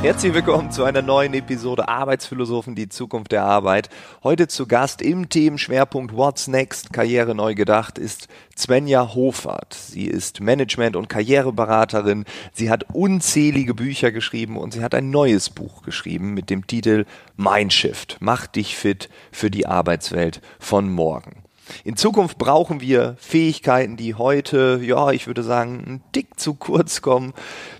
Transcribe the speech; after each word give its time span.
Herzlich 0.00 0.32
willkommen 0.32 0.70
zu 0.70 0.84
einer 0.84 1.02
neuen 1.02 1.34
Episode 1.34 1.88
Arbeitsphilosophen, 1.88 2.76
die 2.76 2.88
Zukunft 2.88 3.32
der 3.32 3.42
Arbeit. 3.42 3.90
Heute 4.22 4.46
zu 4.46 4.68
Gast 4.68 5.02
im 5.02 5.28
Themenschwerpunkt 5.28 6.14
What's 6.14 6.46
Next, 6.46 6.92
Karriere 6.92 7.34
neu 7.34 7.56
gedacht, 7.56 7.98
ist 7.98 8.28
Svenja 8.56 9.12
Hofert. 9.16 9.74
Sie 9.74 10.04
ist 10.04 10.40
Management- 10.40 10.94
und 10.94 11.08
Karriereberaterin. 11.08 12.26
Sie 12.52 12.70
hat 12.70 12.84
unzählige 12.94 13.74
Bücher 13.74 14.12
geschrieben 14.12 14.56
und 14.56 14.72
sie 14.72 14.84
hat 14.84 14.94
ein 14.94 15.10
neues 15.10 15.50
Buch 15.50 15.82
geschrieben 15.82 16.32
mit 16.32 16.48
dem 16.48 16.68
Titel 16.68 17.04
Mindshift. 17.36 18.18
Mach 18.20 18.46
dich 18.46 18.76
fit 18.76 19.08
für 19.32 19.50
die 19.50 19.66
Arbeitswelt 19.66 20.40
von 20.60 20.88
morgen. 20.88 21.47
In 21.84 21.96
Zukunft 21.96 22.38
brauchen 22.38 22.80
wir 22.80 23.16
Fähigkeiten, 23.18 23.96
die 23.96 24.14
heute, 24.14 24.80
ja, 24.82 25.10
ich 25.10 25.26
würde 25.26 25.42
sagen, 25.42 25.84
einen 25.86 26.02
Tick 26.12 26.38
zu 26.38 26.54
kurz 26.54 27.02
kommen. 27.02 27.32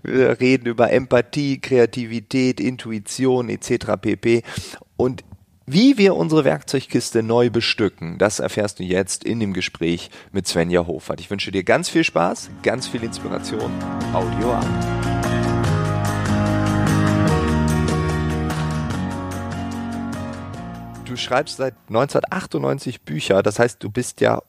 Wir 0.03 0.41
reden 0.41 0.67
über 0.67 0.91
Empathie, 0.91 1.59
Kreativität, 1.61 2.61
Intuition 2.61 3.49
etc. 3.49 3.93
pp. 4.01 4.43
Und 4.97 5.25
wie 5.71 5.99
wir 5.99 6.17
unsere 6.17 6.45
Werkzeugkiste 6.45 7.23
neu 7.23 7.51
bestücken, 7.51 8.17
das 8.17 8.41
erfährst 8.41 8.79
du 8.79 8.85
jetzt 8.85 9.23
in 9.23 9.39
dem 9.39 9.53
Gespräch 9.53 10.11
mit 10.33 10.47
Svenja 10.47 10.87
Hofert. 10.87 11.21
Ich 11.21 11.31
wünsche 11.31 11.53
dir 11.53 11.63
ganz 11.63 11.91
viel 11.91 12.05
Spaß, 12.05 12.49
ganz 12.63 12.89
viel 12.89 13.03
Inspiration. 13.03 13.71
Audio 14.15 14.53
an. 14.53 14.98
Schreibst 21.19 21.57
seit 21.57 21.75
1998 21.89 23.03
Bücher, 23.03 23.43
das 23.43 23.59
heißt, 23.59 23.83
du 23.83 23.91
bist 23.91 24.21
ja, 24.21 24.43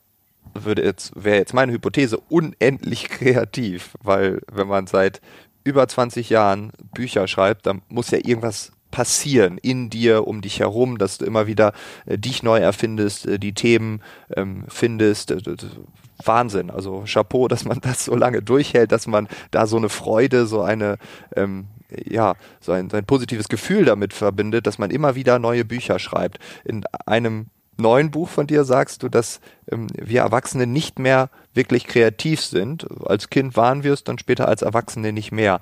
würde 0.54 0.82
jetzt, 0.82 1.12
wäre 1.14 1.36
jetzt 1.36 1.54
meine 1.54 1.72
Hypothese, 1.72 2.18
unendlich 2.28 3.08
kreativ, 3.08 3.94
weil 4.02 4.40
wenn 4.50 4.68
man 4.68 4.86
seit 4.86 5.20
über 5.64 5.86
20 5.86 6.30
Jahren 6.30 6.72
Bücher 6.94 7.28
schreibt, 7.28 7.66
dann 7.66 7.82
muss 7.88 8.10
ja 8.10 8.18
irgendwas 8.18 8.72
passieren 8.90 9.58
in 9.58 9.90
dir, 9.90 10.26
um 10.26 10.40
dich 10.40 10.60
herum, 10.60 10.98
dass 10.98 11.18
du 11.18 11.24
immer 11.24 11.46
wieder 11.46 11.72
äh, 12.06 12.18
dich 12.18 12.42
neu 12.42 12.58
erfindest, 12.58 13.26
äh, 13.26 13.38
die 13.38 13.54
Themen 13.54 14.02
ähm, 14.36 14.64
findest. 14.68 15.30
Äh, 15.30 15.56
Wahnsinn. 16.24 16.70
Also 16.70 17.04
Chapeau, 17.06 17.48
dass 17.48 17.64
man 17.64 17.80
das 17.82 18.04
so 18.04 18.14
lange 18.14 18.42
durchhält, 18.42 18.92
dass 18.92 19.06
man 19.06 19.28
da 19.50 19.66
so 19.66 19.76
eine 19.76 19.88
Freude, 19.88 20.46
so 20.46 20.62
eine 20.62 20.98
ähm, 21.34 21.66
ja, 22.08 22.34
so 22.60 22.70
ein, 22.70 22.88
so 22.88 22.96
ein 22.96 23.04
positives 23.04 23.48
Gefühl 23.48 23.84
damit 23.84 24.12
verbindet, 24.12 24.66
dass 24.66 24.78
man 24.78 24.90
immer 24.90 25.16
wieder 25.16 25.40
neue 25.40 25.64
Bücher 25.64 25.98
schreibt. 25.98 26.38
In 26.64 26.84
einem 27.04 27.46
neuen 27.80 28.10
Buch 28.10 28.28
von 28.28 28.46
dir 28.46 28.64
sagst 28.64 29.02
du, 29.02 29.08
dass 29.08 29.40
ähm, 29.70 29.88
wir 29.96 30.20
Erwachsene 30.20 30.66
nicht 30.66 30.98
mehr 30.98 31.30
wirklich 31.54 31.86
kreativ 31.86 32.40
sind. 32.42 32.86
Als 33.04 33.30
Kind 33.30 33.56
waren 33.56 33.82
wir 33.82 33.92
es, 33.92 34.04
dann 34.04 34.18
später 34.18 34.46
als 34.46 34.62
Erwachsene 34.62 35.12
nicht 35.12 35.32
mehr. 35.32 35.60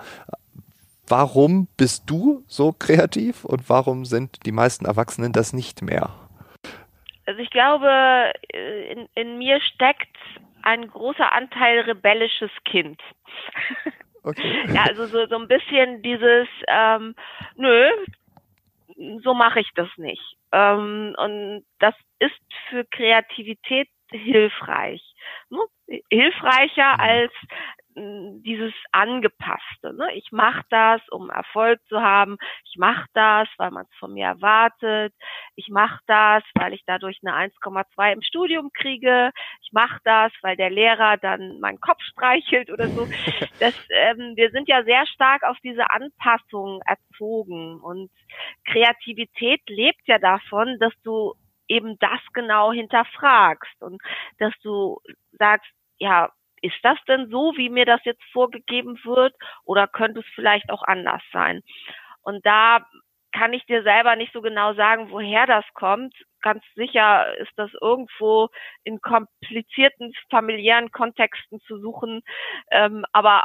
Warum 1.08 1.68
bist 1.76 2.10
du 2.10 2.44
so 2.46 2.72
kreativ 2.72 3.44
und 3.44 3.68
warum 3.68 4.04
sind 4.04 4.44
die 4.44 4.52
meisten 4.52 4.84
Erwachsenen 4.84 5.32
das 5.32 5.52
nicht 5.52 5.82
mehr? 5.82 6.10
Also 7.26 7.40
ich 7.40 7.50
glaube, 7.50 8.32
äh, 8.52 8.92
in, 8.92 9.08
in 9.14 9.38
mir 9.38 9.60
steckt 9.60 10.16
ein 10.62 10.88
großer 10.88 11.32
Anteil 11.32 11.80
rebellisches 11.80 12.50
Kind. 12.64 13.00
Okay. 14.22 14.64
Ja, 14.74 14.84
also 14.84 15.06
so, 15.06 15.26
so 15.26 15.36
ein 15.36 15.48
bisschen 15.48 16.02
dieses, 16.02 16.48
ähm, 16.66 17.14
nö, 17.56 17.90
so 19.22 19.32
mache 19.34 19.60
ich 19.60 19.70
das 19.74 19.88
nicht. 19.96 20.36
Ähm, 20.52 21.14
und 21.16 21.64
das 21.78 21.94
ist 22.18 22.40
für 22.68 22.84
Kreativität 22.84 23.88
hilfreich. 24.10 25.02
Ne? 25.50 25.60
Hilfreicher 26.10 26.94
mhm. 26.94 27.00
als 27.00 27.32
dieses 28.42 28.72
Angepasste. 28.92 29.92
Ne? 29.94 30.12
Ich 30.14 30.30
mache 30.32 30.62
das, 30.70 31.00
um 31.10 31.30
Erfolg 31.30 31.80
zu 31.88 32.00
haben. 32.00 32.36
Ich 32.64 32.76
mache 32.78 33.06
das, 33.14 33.48
weil 33.56 33.70
man 33.70 33.84
es 33.90 33.98
von 33.98 34.12
mir 34.14 34.26
erwartet. 34.26 35.14
Ich 35.56 35.68
mache 35.68 36.00
das, 36.06 36.42
weil 36.54 36.74
ich 36.74 36.82
dadurch 36.86 37.18
eine 37.24 37.34
1,2 37.34 38.12
im 38.12 38.22
Studium 38.22 38.70
kriege. 38.72 39.30
Ich 39.62 39.72
mache 39.72 39.98
das, 40.04 40.32
weil 40.42 40.56
der 40.56 40.70
Lehrer 40.70 41.16
dann 41.16 41.60
meinen 41.60 41.80
Kopf 41.80 42.02
streichelt 42.02 42.70
oder 42.70 42.90
so. 42.90 43.06
Das, 43.60 43.74
ähm, 43.90 44.34
wir 44.36 44.50
sind 44.50 44.68
ja 44.68 44.84
sehr 44.84 45.04
stark 45.06 45.42
auf 45.42 45.56
diese 45.64 45.90
Anpassung 45.90 46.80
erzogen 46.86 47.80
und 47.80 48.08
Kreativität 48.64 49.60
lebt 49.68 50.06
ja 50.06 50.18
davon, 50.18 50.78
dass 50.78 50.92
du 51.02 51.34
eben 51.66 51.98
das 51.98 52.20
genau 52.32 52.72
hinterfragst 52.72 53.82
und 53.82 54.00
dass 54.38 54.54
du 54.62 55.00
sagst, 55.32 55.70
ja, 55.98 56.30
ist 56.62 56.78
das 56.82 56.98
denn 57.06 57.28
so, 57.30 57.52
wie 57.56 57.68
mir 57.68 57.84
das 57.84 58.00
jetzt 58.04 58.22
vorgegeben 58.32 58.98
wird 59.04 59.34
oder 59.64 59.86
könnte 59.86 60.20
es 60.20 60.26
vielleicht 60.34 60.70
auch 60.70 60.82
anders 60.82 61.22
sein? 61.32 61.62
Und 62.22 62.44
da 62.44 62.86
kann 63.32 63.52
ich 63.52 63.64
dir 63.66 63.82
selber 63.82 64.16
nicht 64.16 64.32
so 64.32 64.40
genau 64.40 64.74
sagen, 64.74 65.10
woher 65.10 65.46
das 65.46 65.64
kommt. 65.74 66.14
Ganz 66.40 66.62
sicher 66.74 67.36
ist 67.38 67.52
das 67.56 67.70
irgendwo 67.80 68.48
in 68.84 69.00
komplizierten 69.00 70.12
familiären 70.30 70.90
Kontexten 70.90 71.60
zu 71.60 71.78
suchen, 71.78 72.22
ähm, 72.70 73.04
aber 73.12 73.44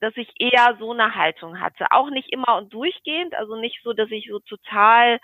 dass 0.00 0.16
ich 0.16 0.28
eher 0.38 0.76
so 0.80 0.92
eine 0.92 1.14
Haltung 1.14 1.60
hatte. 1.60 1.86
Auch 1.90 2.10
nicht 2.10 2.32
immer 2.32 2.56
und 2.56 2.72
durchgehend, 2.72 3.34
also 3.34 3.56
nicht 3.56 3.80
so, 3.84 3.92
dass 3.92 4.10
ich 4.10 4.28
so 4.28 4.40
total 4.40 5.20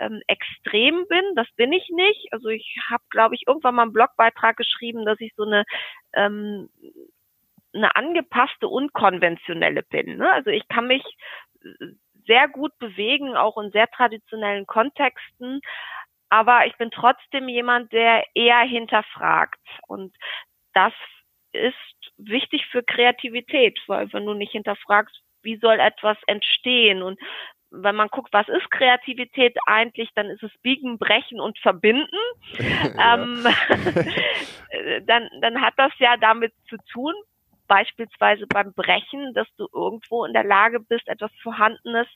ähm, 0.00 0.22
extrem 0.26 1.06
bin. 1.08 1.24
Das 1.34 1.48
bin 1.56 1.72
ich 1.72 1.88
nicht. 1.90 2.32
Also 2.32 2.48
ich 2.48 2.76
habe, 2.90 3.02
glaube 3.10 3.34
ich, 3.34 3.44
irgendwann 3.46 3.74
mal 3.74 3.82
einen 3.82 3.92
Blogbeitrag 3.92 4.56
geschrieben, 4.56 5.04
dass 5.04 5.20
ich 5.20 5.32
so 5.36 5.44
eine 5.44 5.64
ähm, 6.14 6.68
eine 7.74 7.94
angepasste, 7.96 8.68
unkonventionelle 8.68 9.82
bin. 9.82 10.16
Ne? 10.16 10.30
Also 10.32 10.50
ich 10.50 10.66
kann 10.68 10.86
mich 10.86 11.02
sehr 12.26 12.48
gut 12.48 12.76
bewegen, 12.78 13.36
auch 13.36 13.58
in 13.58 13.70
sehr 13.70 13.88
traditionellen 13.88 14.66
Kontexten, 14.66 15.60
aber 16.28 16.66
ich 16.66 16.76
bin 16.76 16.90
trotzdem 16.90 17.48
jemand, 17.48 17.92
der 17.92 18.24
eher 18.34 18.60
hinterfragt. 18.60 19.60
Und 19.86 20.14
das 20.74 20.92
ist 21.52 21.74
wichtig 22.18 22.66
für 22.66 22.82
Kreativität, 22.82 23.80
weil 23.86 24.12
wenn 24.12 24.26
du 24.26 24.34
nicht 24.34 24.52
hinterfragst, 24.52 25.22
wie 25.42 25.56
soll 25.56 25.80
etwas 25.80 26.18
entstehen 26.26 27.02
und 27.02 27.18
wenn 27.70 27.96
man 27.96 28.08
guckt, 28.08 28.32
was 28.32 28.48
ist 28.48 28.70
Kreativität 28.70 29.56
eigentlich, 29.66 30.10
dann 30.14 30.26
ist 30.26 30.42
es 30.42 30.52
Biegen, 30.62 30.98
Brechen 30.98 31.40
und 31.40 31.58
Verbinden. 31.58 32.16
ähm, 32.58 33.46
dann, 35.06 35.28
dann 35.40 35.60
hat 35.60 35.74
das 35.76 35.92
ja 35.98 36.16
damit 36.16 36.52
zu 36.68 36.76
tun, 36.92 37.14
beispielsweise 37.68 38.46
beim 38.46 38.72
Brechen, 38.72 39.34
dass 39.34 39.46
du 39.56 39.68
irgendwo 39.72 40.24
in 40.24 40.32
der 40.32 40.44
Lage 40.44 40.80
bist, 40.80 41.06
etwas 41.06 41.30
Vorhandenes 41.42 42.08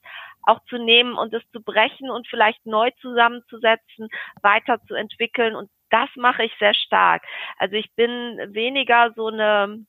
auch 0.43 0.61
zu 0.65 0.79
nehmen 0.79 1.17
und 1.17 1.33
es 1.35 1.43
zu 1.53 1.63
brechen 1.63 2.11
und 2.11 2.27
vielleicht 2.27 2.65
neu 2.67 2.91
zusammenzusetzen, 3.01 4.09
weiterzuentwickeln. 4.41 5.55
Und 5.55 5.71
das 5.91 6.09
mache 6.17 6.45
ich 6.45 6.53
sehr 6.59 6.75
stark. 6.75 7.23
Also 7.59 7.77
ich 7.77 7.95
bin 7.95 8.11
weniger 8.55 9.13
so 9.15 9.29
eine 9.29 9.85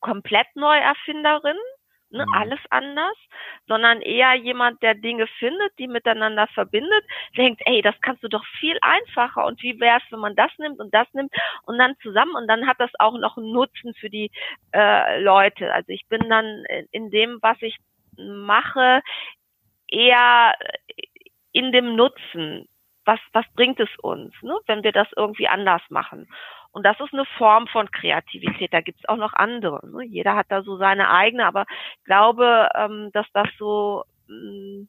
komplett 0.00 0.48
Neuerfinderin, 0.54 1.56
ne, 2.10 2.26
mhm. 2.26 2.34
alles 2.34 2.60
anders, 2.70 3.16
sondern 3.66 4.00
eher 4.00 4.34
jemand, 4.34 4.82
der 4.82 4.94
Dinge 4.94 5.26
findet, 5.38 5.78
die 5.78 5.88
miteinander 5.88 6.46
verbindet, 6.48 7.04
denkt, 7.36 7.62
ey, 7.66 7.82
das 7.82 7.94
kannst 8.00 8.22
du 8.22 8.28
doch 8.28 8.44
viel 8.60 8.78
einfacher 8.82 9.44
und 9.46 9.62
wie 9.62 9.78
wär's, 9.80 10.02
wenn 10.10 10.20
man 10.20 10.36
das 10.36 10.50
nimmt 10.58 10.80
und 10.80 10.94
das 10.94 11.06
nimmt 11.12 11.32
und 11.64 11.78
dann 11.78 11.94
zusammen 12.02 12.34
und 12.34 12.48
dann 12.48 12.66
hat 12.66 12.80
das 12.80 12.90
auch 12.98 13.18
noch 13.18 13.36
einen 13.36 13.52
Nutzen 13.52 13.94
für 13.94 14.10
die 14.10 14.30
äh, 14.72 15.20
Leute. 15.20 15.72
Also 15.72 15.90
ich 15.90 16.06
bin 16.08 16.28
dann 16.28 16.64
in 16.92 17.10
dem, 17.10 17.38
was 17.42 17.60
ich 17.60 17.78
mache, 18.16 19.02
eher 19.88 20.54
in 21.52 21.72
dem 21.72 21.96
Nutzen. 21.96 22.68
Was, 23.04 23.20
was 23.32 23.44
bringt 23.54 23.80
es 23.80 23.88
uns, 24.02 24.32
ne, 24.42 24.54
wenn 24.66 24.82
wir 24.82 24.92
das 24.92 25.08
irgendwie 25.16 25.48
anders 25.48 25.82
machen? 25.90 26.26
Und 26.74 26.84
das 26.84 26.98
ist 26.98 27.12
eine 27.12 27.24
Form 27.38 27.68
von 27.68 27.88
Kreativität. 27.90 28.72
Da 28.72 28.80
gibt 28.80 28.98
es 28.98 29.08
auch 29.08 29.16
noch 29.16 29.32
andere. 29.34 29.86
Ne? 29.88 30.04
Jeder 30.04 30.34
hat 30.34 30.46
da 30.48 30.62
so 30.62 30.76
seine 30.76 31.08
eigene, 31.08 31.46
aber 31.46 31.66
ich 31.98 32.04
glaube, 32.04 32.68
ähm, 32.74 33.10
dass 33.12 33.26
das 33.32 33.48
so 33.58 34.04
ähm, 34.28 34.88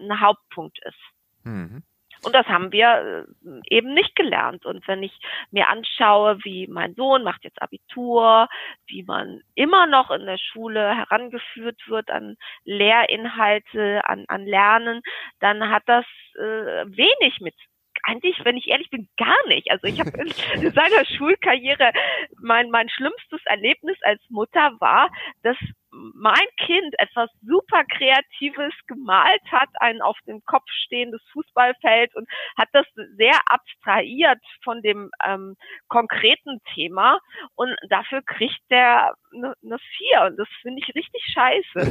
ein 0.00 0.20
Hauptpunkt 0.20 0.78
ist. 0.84 0.98
Mhm. 1.44 1.84
Und 2.22 2.34
das 2.34 2.46
haben 2.46 2.72
wir 2.72 3.26
äh, 3.44 3.74
eben 3.74 3.94
nicht 3.94 4.14
gelernt. 4.14 4.66
Und 4.66 4.86
wenn 4.86 5.02
ich 5.02 5.12
mir 5.50 5.68
anschaue, 5.68 6.38
wie 6.44 6.66
mein 6.66 6.94
Sohn 6.94 7.22
macht 7.22 7.44
jetzt 7.44 7.60
Abitur, 7.62 8.48
wie 8.86 9.02
man 9.02 9.40
immer 9.54 9.86
noch 9.86 10.10
in 10.10 10.26
der 10.26 10.38
Schule 10.38 10.96
herangeführt 10.96 11.80
wird 11.86 12.10
an 12.10 12.36
Lehrinhalte, 12.64 14.02
an, 14.04 14.24
an 14.28 14.44
Lernen, 14.44 15.02
dann 15.40 15.70
hat 15.70 15.84
das 15.86 16.04
äh, 16.36 16.86
wenig 16.86 17.40
mit 17.40 17.54
eigentlich, 18.02 18.36
wenn 18.44 18.56
ich 18.56 18.68
ehrlich 18.68 18.90
bin, 18.90 19.08
gar 19.18 19.46
nicht. 19.48 19.70
Also 19.70 19.86
ich 19.86 20.00
habe 20.00 20.10
in 20.54 20.70
seiner 20.72 21.04
Schulkarriere 21.04 21.92
mein 22.40 22.70
mein 22.70 22.88
schlimmstes 22.88 23.40
Erlebnis 23.44 23.98
als 24.02 24.22
Mutter 24.30 24.74
war, 24.80 25.10
dass 25.42 25.56
mein 25.92 26.46
Kind 26.56 26.94
etwas 26.98 27.30
super 27.42 27.84
Kreatives 27.84 28.74
gemalt 28.86 29.42
hat, 29.50 29.68
ein 29.80 30.00
auf 30.02 30.16
dem 30.26 30.44
Kopf 30.44 30.68
stehendes 30.84 31.22
Fußballfeld 31.32 32.14
und 32.14 32.28
hat 32.56 32.68
das 32.72 32.86
sehr 33.16 33.38
abstrahiert 33.46 34.38
von 34.62 34.82
dem 34.82 35.10
ähm, 35.24 35.56
konkreten 35.88 36.60
Thema. 36.74 37.18
Und 37.54 37.74
dafür 37.88 38.22
kriegt 38.22 38.60
der 38.70 39.14
eine 39.34 39.54
ne 39.62 39.78
Vier 39.96 40.22
und 40.26 40.36
das 40.36 40.48
finde 40.62 40.82
ich 40.82 40.94
richtig 40.94 41.22
scheiße. 41.32 41.90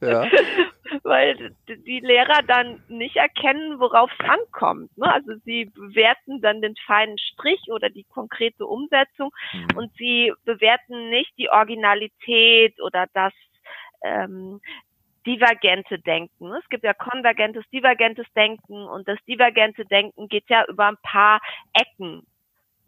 ja. 0.00 0.26
Weil 1.02 1.54
die 1.66 2.00
Lehrer 2.00 2.42
dann 2.46 2.82
nicht 2.88 3.16
erkennen, 3.16 3.80
worauf 3.80 4.10
es 4.18 4.28
ankommt. 4.28 4.96
Ne? 4.96 5.12
Also 5.12 5.32
sie 5.44 5.66
bewerten 5.66 6.40
dann 6.40 6.60
den 6.60 6.76
feinen 6.86 7.18
Strich 7.18 7.60
oder 7.68 7.88
die 7.88 8.04
konkrete 8.04 8.66
Umsetzung 8.66 9.30
mhm. 9.52 9.76
und 9.76 9.92
sie 9.96 10.32
bewerten 10.44 11.10
nicht 11.10 11.32
die 11.38 11.48
Originalität 11.48 12.80
oder 12.82 13.06
das 13.14 13.32
ähm, 14.04 14.60
divergente 15.26 15.98
Denken. 15.98 16.52
Es 16.54 16.68
gibt 16.68 16.84
ja 16.84 16.94
konvergentes, 16.94 17.64
divergentes 17.72 18.26
Denken 18.34 18.86
und 18.86 19.06
das 19.08 19.18
divergente 19.26 19.84
Denken 19.84 20.28
geht 20.28 20.48
ja 20.48 20.64
über 20.68 20.86
ein 20.86 20.98
paar 21.02 21.40
Ecken. 21.72 22.26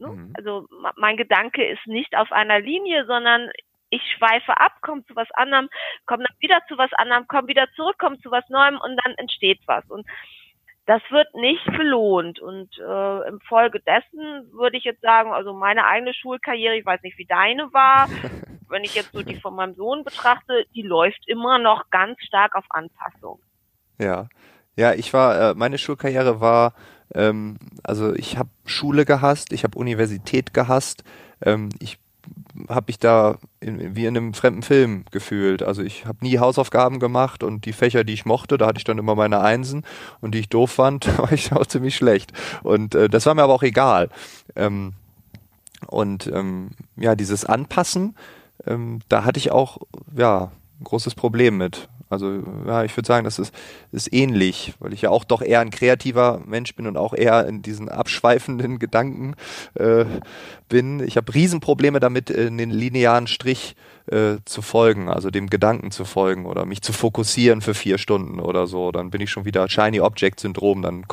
Ne? 0.05 0.13
Mhm. 0.13 0.33
Also 0.37 0.67
mein 0.97 1.17
Gedanke 1.17 1.65
ist 1.65 1.87
nicht 1.87 2.17
auf 2.17 2.33
einer 2.33 2.61
Linie, 2.61 3.07
sondern 3.07 3.51
ich 3.91 4.03
schweife 4.17 4.59
ab, 4.59 4.73
komme 4.81 5.05
zu 5.07 5.15
was 5.15 5.31
anderem, 5.33 5.69
komme 6.07 6.25
dann 6.25 6.37
wieder 6.41 6.61
zu 6.69 6.77
was 6.77 6.93
anderem, 6.95 7.29
komme 7.29 7.49
wieder 7.49 7.69
zurück, 7.77 7.97
komme 7.99 8.19
zu 8.21 8.31
was 8.31 8.49
Neuem 8.49 8.79
und 8.79 8.99
dann 9.05 9.15
entsteht 9.17 9.61
was. 9.67 9.85
Und 9.89 10.07
das 10.87 11.01
wird 11.11 11.35
nicht 11.35 11.65
belohnt. 11.67 12.41
Und 12.41 12.77
äh, 12.79 13.29
im 13.29 13.41
Folge 13.41 13.81
dessen 13.81 14.53
würde 14.53 14.77
ich 14.77 14.85
jetzt 14.85 15.01
sagen, 15.01 15.33
also 15.33 15.55
meine 15.55 15.87
eigene 15.87 16.13
Schulkarriere, 16.13 16.77
ich 16.77 16.85
weiß 16.85 17.03
nicht, 17.03 17.19
wie 17.19 17.25
deine 17.27 17.73
war, 17.73 18.09
wenn 18.69 18.85
ich 18.85 18.95
jetzt 18.95 19.13
so 19.13 19.23
die 19.23 19.37
von 19.37 19.55
meinem 19.55 19.75
Sohn 19.75 20.05
betrachte, 20.05 20.67
die 20.75 20.83
läuft 20.83 21.27
immer 21.29 21.59
noch 21.59 21.91
ganz 21.91 22.21
stark 22.23 22.57
auf 22.57 22.65
Anpassung. 22.71 23.41
Ja. 23.99 24.29
Ja, 24.77 24.93
ich 24.93 25.13
war, 25.15 25.51
äh, 25.51 25.55
meine 25.55 25.79
Schulkarriere 25.79 26.41
war, 26.41 26.75
ähm, 27.15 27.57
also 27.83 28.15
ich 28.15 28.39
habe 28.39 28.51
Schule 28.65 29.05
gehasst, 29.05 29.53
ich 29.53 29.65
habe 29.65 29.79
Universität 29.79 30.55
gehasst, 30.55 31.05
ähm, 31.43 31.71
ich 31.79 31.99
habe 32.69 32.85
mich 32.89 32.99
da 32.99 33.39
in, 33.61 33.97
wie 33.97 34.07
in 34.07 34.17
einem 34.17 34.35
fremden 34.35 34.63
Film 34.63 35.05
gefühlt. 35.11 35.63
Also 35.63 35.83
ich 35.83 36.07
habe 36.07 36.19
nie 36.23 36.39
Hausaufgaben 36.39 36.99
gemacht 36.99 37.43
und 37.43 37.67
die 37.67 37.73
Fächer, 37.73 38.05
die 38.05 38.15
ich 38.15 38.25
mochte, 38.25 38.59
da 38.59 38.67
hatte 38.67 38.79
ich 38.79 38.85
dann 38.85 38.99
immer 38.99 39.15
meine 39.15 39.41
Einsen 39.41 39.85
und 40.21 40.35
die 40.35 40.39
ich 40.39 40.49
doof 40.49 40.71
fand, 40.71 41.19
war 41.19 41.33
ich 41.33 41.53
auch 41.53 41.67
ziemlich 41.67 41.97
schlecht. 41.97 42.33
Und 42.63 42.95
äh, 42.95 43.09
das 43.09 43.27
war 43.27 43.35
mir 43.35 43.43
aber 43.43 43.55
auch 43.55 43.63
egal. 43.63 44.09
Ähm, 44.57 44.95
und 45.87 46.27
ähm, 46.29 46.71
ja, 46.97 47.15
dieses 47.15 47.45
Anpassen, 47.45 48.17
ähm, 48.67 49.01
da 49.09 49.25
hatte 49.25 49.39
ich 49.39 49.51
auch 49.53 49.79
ja 50.17 50.51
ein 50.81 50.85
großes 50.85 51.15
Problem 51.15 51.59
mit. 51.59 51.89
Also 52.09 52.43
ja, 52.67 52.85
ich 52.85 52.97
würde 52.97 53.07
sagen, 53.07 53.25
das 53.25 53.39
ist, 53.39 53.55
ist 53.93 54.13
ähnlich, 54.13 54.75
weil 54.79 54.93
ich 54.93 55.03
ja 55.03 55.11
auch 55.11 55.25
doch 55.25 55.43
eher 55.43 55.61
ein 55.61 55.71
kreativer 55.71 56.41
Mensch 56.47 56.75
bin 56.75 56.87
und 56.87 56.97
auch 56.97 57.15
eher 57.15 57.47
in 57.47 57.63
diesen 57.63 57.89
abschweifenden 57.89 58.79
Gedanken 58.79 59.35
äh, 59.75 60.05
bin. 60.69 61.01
Ich 61.01 61.17
habe 61.17 61.33
Riesenprobleme 61.35 62.01
damit, 62.01 62.31
in 62.31 62.59
den 62.59 62.71
linearen 62.71 63.27
Strich 63.27 63.77
äh, 64.07 64.37
zu 64.45 64.61
folgen, 64.61 65.09
also 65.09 65.31
dem 65.31 65.49
Gedanken 65.49 65.91
zu 65.91 66.05
folgen 66.05 66.47
oder 66.47 66.67
mich 66.67 66.83
zu 66.83 66.93
fokussieren 66.93 67.61
für 67.61 67.75
vier 67.75 67.99
Stunden 67.99 68.41
oder 68.41 68.67
so. 68.67 68.93
Dann 68.93 69.11
bin 69.11 69.21
ich 69.21 69.31
schon 69.31 69.45
wieder 69.45 69.69
Shiny 69.69 70.01
Object 70.01 70.41
Syndrom, 70.41 70.83
dann 70.83 71.05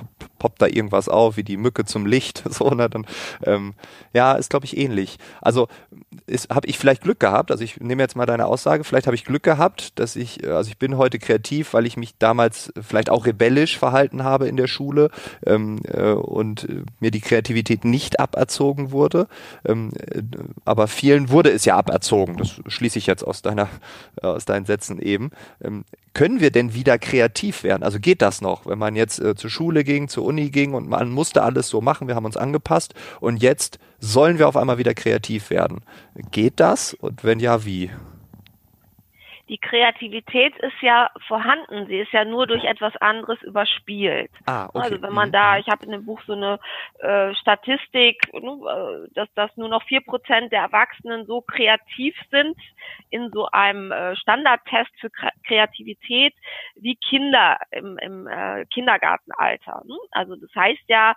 poppt 0.41 0.59
da 0.59 0.65
irgendwas 0.65 1.07
auf, 1.07 1.37
wie 1.37 1.43
die 1.43 1.55
Mücke 1.55 1.85
zum 1.85 2.05
Licht. 2.07 2.43
So, 2.51 2.69
ne? 2.71 2.89
dann, 2.89 3.07
ähm, 3.43 3.73
ja, 4.13 4.33
ist 4.33 4.49
glaube 4.49 4.65
ich 4.65 4.75
ähnlich. 4.75 5.17
Also 5.39 5.67
habe 6.49 6.67
ich 6.67 6.77
vielleicht 6.77 7.01
Glück 7.01 7.19
gehabt, 7.19 7.49
also 7.49 7.63
ich 7.63 7.79
nehme 7.79 8.03
jetzt 8.03 8.15
mal 8.15 8.25
deine 8.25 8.45
Aussage, 8.45 8.83
vielleicht 8.83 9.07
habe 9.07 9.15
ich 9.15 9.23
Glück 9.23 9.43
gehabt, 9.43 9.97
dass 9.99 10.15
ich, 10.15 10.45
also 10.47 10.69
ich 10.69 10.77
bin 10.77 10.97
heute 10.97 11.17
kreativ, 11.17 11.73
weil 11.73 11.85
ich 11.85 11.95
mich 11.95 12.17
damals 12.17 12.73
vielleicht 12.81 13.09
auch 13.09 13.25
rebellisch 13.25 13.77
verhalten 13.77 14.23
habe 14.23 14.47
in 14.47 14.57
der 14.57 14.67
Schule 14.67 15.09
ähm, 15.45 15.79
äh, 15.87 16.11
und 16.11 16.67
mir 16.99 17.11
die 17.11 17.21
Kreativität 17.21 17.85
nicht 17.85 18.19
aberzogen 18.19 18.91
wurde. 18.91 19.27
Ähm, 19.65 19.91
äh, 19.95 20.21
aber 20.65 20.87
vielen 20.87 21.29
wurde 21.29 21.51
es 21.51 21.65
ja 21.65 21.77
aberzogen. 21.77 22.37
Das 22.37 22.61
schließe 22.67 22.99
ich 22.99 23.07
jetzt 23.07 23.23
aus 23.23 23.41
deiner, 23.41 23.69
äh, 24.21 24.27
aus 24.27 24.45
deinen 24.45 24.65
Sätzen 24.65 24.99
eben. 24.99 25.31
Ähm, 25.63 25.85
können 26.13 26.41
wir 26.41 26.51
denn 26.51 26.73
wieder 26.73 26.99
kreativ 26.99 27.63
werden? 27.63 27.83
Also 27.83 27.99
geht 27.99 28.21
das 28.21 28.41
noch, 28.41 28.65
wenn 28.65 28.77
man 28.77 28.95
jetzt 28.97 29.19
äh, 29.19 29.35
zur 29.35 29.49
Schule 29.49 29.83
ging, 29.85 30.09
zur 30.09 30.25
Uni 30.31 30.49
ging 30.49 30.73
und 30.73 30.87
man 30.87 31.09
musste 31.09 31.43
alles 31.43 31.67
so 31.67 31.81
machen, 31.81 32.07
wir 32.07 32.15
haben 32.15 32.25
uns 32.25 32.37
angepasst 32.37 32.93
und 33.19 33.43
jetzt 33.43 33.79
sollen 33.99 34.39
wir 34.39 34.47
auf 34.47 34.55
einmal 34.55 34.77
wieder 34.77 34.93
kreativ 34.93 35.49
werden. 35.49 35.81
Geht 36.31 36.59
das? 36.61 36.93
Und 36.93 37.25
wenn 37.25 37.39
ja, 37.39 37.65
wie? 37.65 37.91
Die 39.51 39.57
Kreativität 39.57 40.55
ist 40.59 40.81
ja 40.81 41.11
vorhanden, 41.27 41.85
sie 41.87 41.99
ist 41.99 42.13
ja 42.13 42.23
nur 42.23 42.47
durch 42.47 42.63
etwas 42.63 42.95
anderes 43.01 43.41
überspielt. 43.41 44.31
Ah, 44.45 44.69
okay. 44.69 44.79
Also 44.79 45.01
wenn 45.01 45.13
man 45.13 45.27
mhm. 45.27 45.33
da, 45.33 45.57
ich 45.57 45.67
habe 45.67 45.85
in 45.85 45.91
dem 45.91 46.05
Buch 46.05 46.21
so 46.25 46.31
eine 46.31 46.57
äh, 46.99 47.35
Statistik, 47.35 48.15
äh, 48.33 49.09
dass, 49.13 49.27
dass 49.33 49.55
nur 49.57 49.67
noch 49.67 49.83
vier 49.83 49.99
Prozent 49.99 50.53
der 50.53 50.61
Erwachsenen 50.61 51.25
so 51.25 51.41
kreativ 51.41 52.15
sind 52.31 52.57
in 53.09 53.29
so 53.33 53.47
einem 53.51 53.91
äh, 53.91 54.15
Standardtest 54.15 54.91
für 55.01 55.09
Kreativität 55.45 56.33
wie 56.75 56.95
Kinder 56.95 57.57
im, 57.71 57.97
im 57.97 58.27
äh, 58.27 58.65
Kindergartenalter. 58.67 59.83
Ne? 59.85 59.97
Also 60.11 60.37
das 60.37 60.49
heißt 60.55 60.83
ja, 60.87 61.13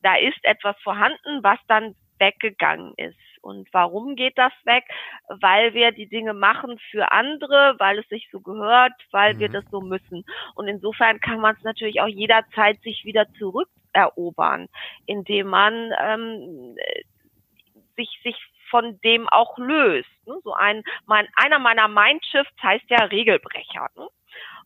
da 0.00 0.16
ist 0.16 0.42
etwas 0.42 0.74
vorhanden, 0.82 1.44
was 1.44 1.60
dann 1.68 1.94
weggegangen 2.18 2.92
ist. 2.96 3.16
Und 3.42 3.68
warum 3.72 4.16
geht 4.16 4.38
das 4.38 4.52
weg? 4.64 4.84
Weil 5.28 5.74
wir 5.74 5.92
die 5.92 6.08
Dinge 6.08 6.32
machen 6.32 6.78
für 6.90 7.10
andere, 7.10 7.74
weil 7.78 7.98
es 7.98 8.08
sich 8.08 8.28
so 8.30 8.40
gehört, 8.40 8.92
weil 9.10 9.34
mhm. 9.34 9.38
wir 9.40 9.48
das 9.48 9.64
so 9.70 9.80
müssen. 9.80 10.24
Und 10.54 10.68
insofern 10.68 11.20
kann 11.20 11.40
man 11.40 11.56
es 11.56 11.62
natürlich 11.62 12.00
auch 12.00 12.08
jederzeit 12.08 12.80
sich 12.82 13.04
wieder 13.04 13.26
zurückerobern, 13.38 14.68
indem 15.06 15.48
man 15.48 15.92
ähm, 16.00 16.76
sich, 17.96 18.08
sich 18.22 18.36
von 18.70 18.98
dem 19.02 19.28
auch 19.28 19.58
löst. 19.58 20.08
Ne? 20.26 20.34
So 20.44 20.54
ein, 20.54 20.82
mein, 21.06 21.28
einer 21.36 21.58
meiner 21.58 21.88
Mindshifts 21.88 22.62
heißt 22.62 22.88
ja 22.88 23.04
Regelbrecher. 23.04 23.88
Ne? 23.96 24.08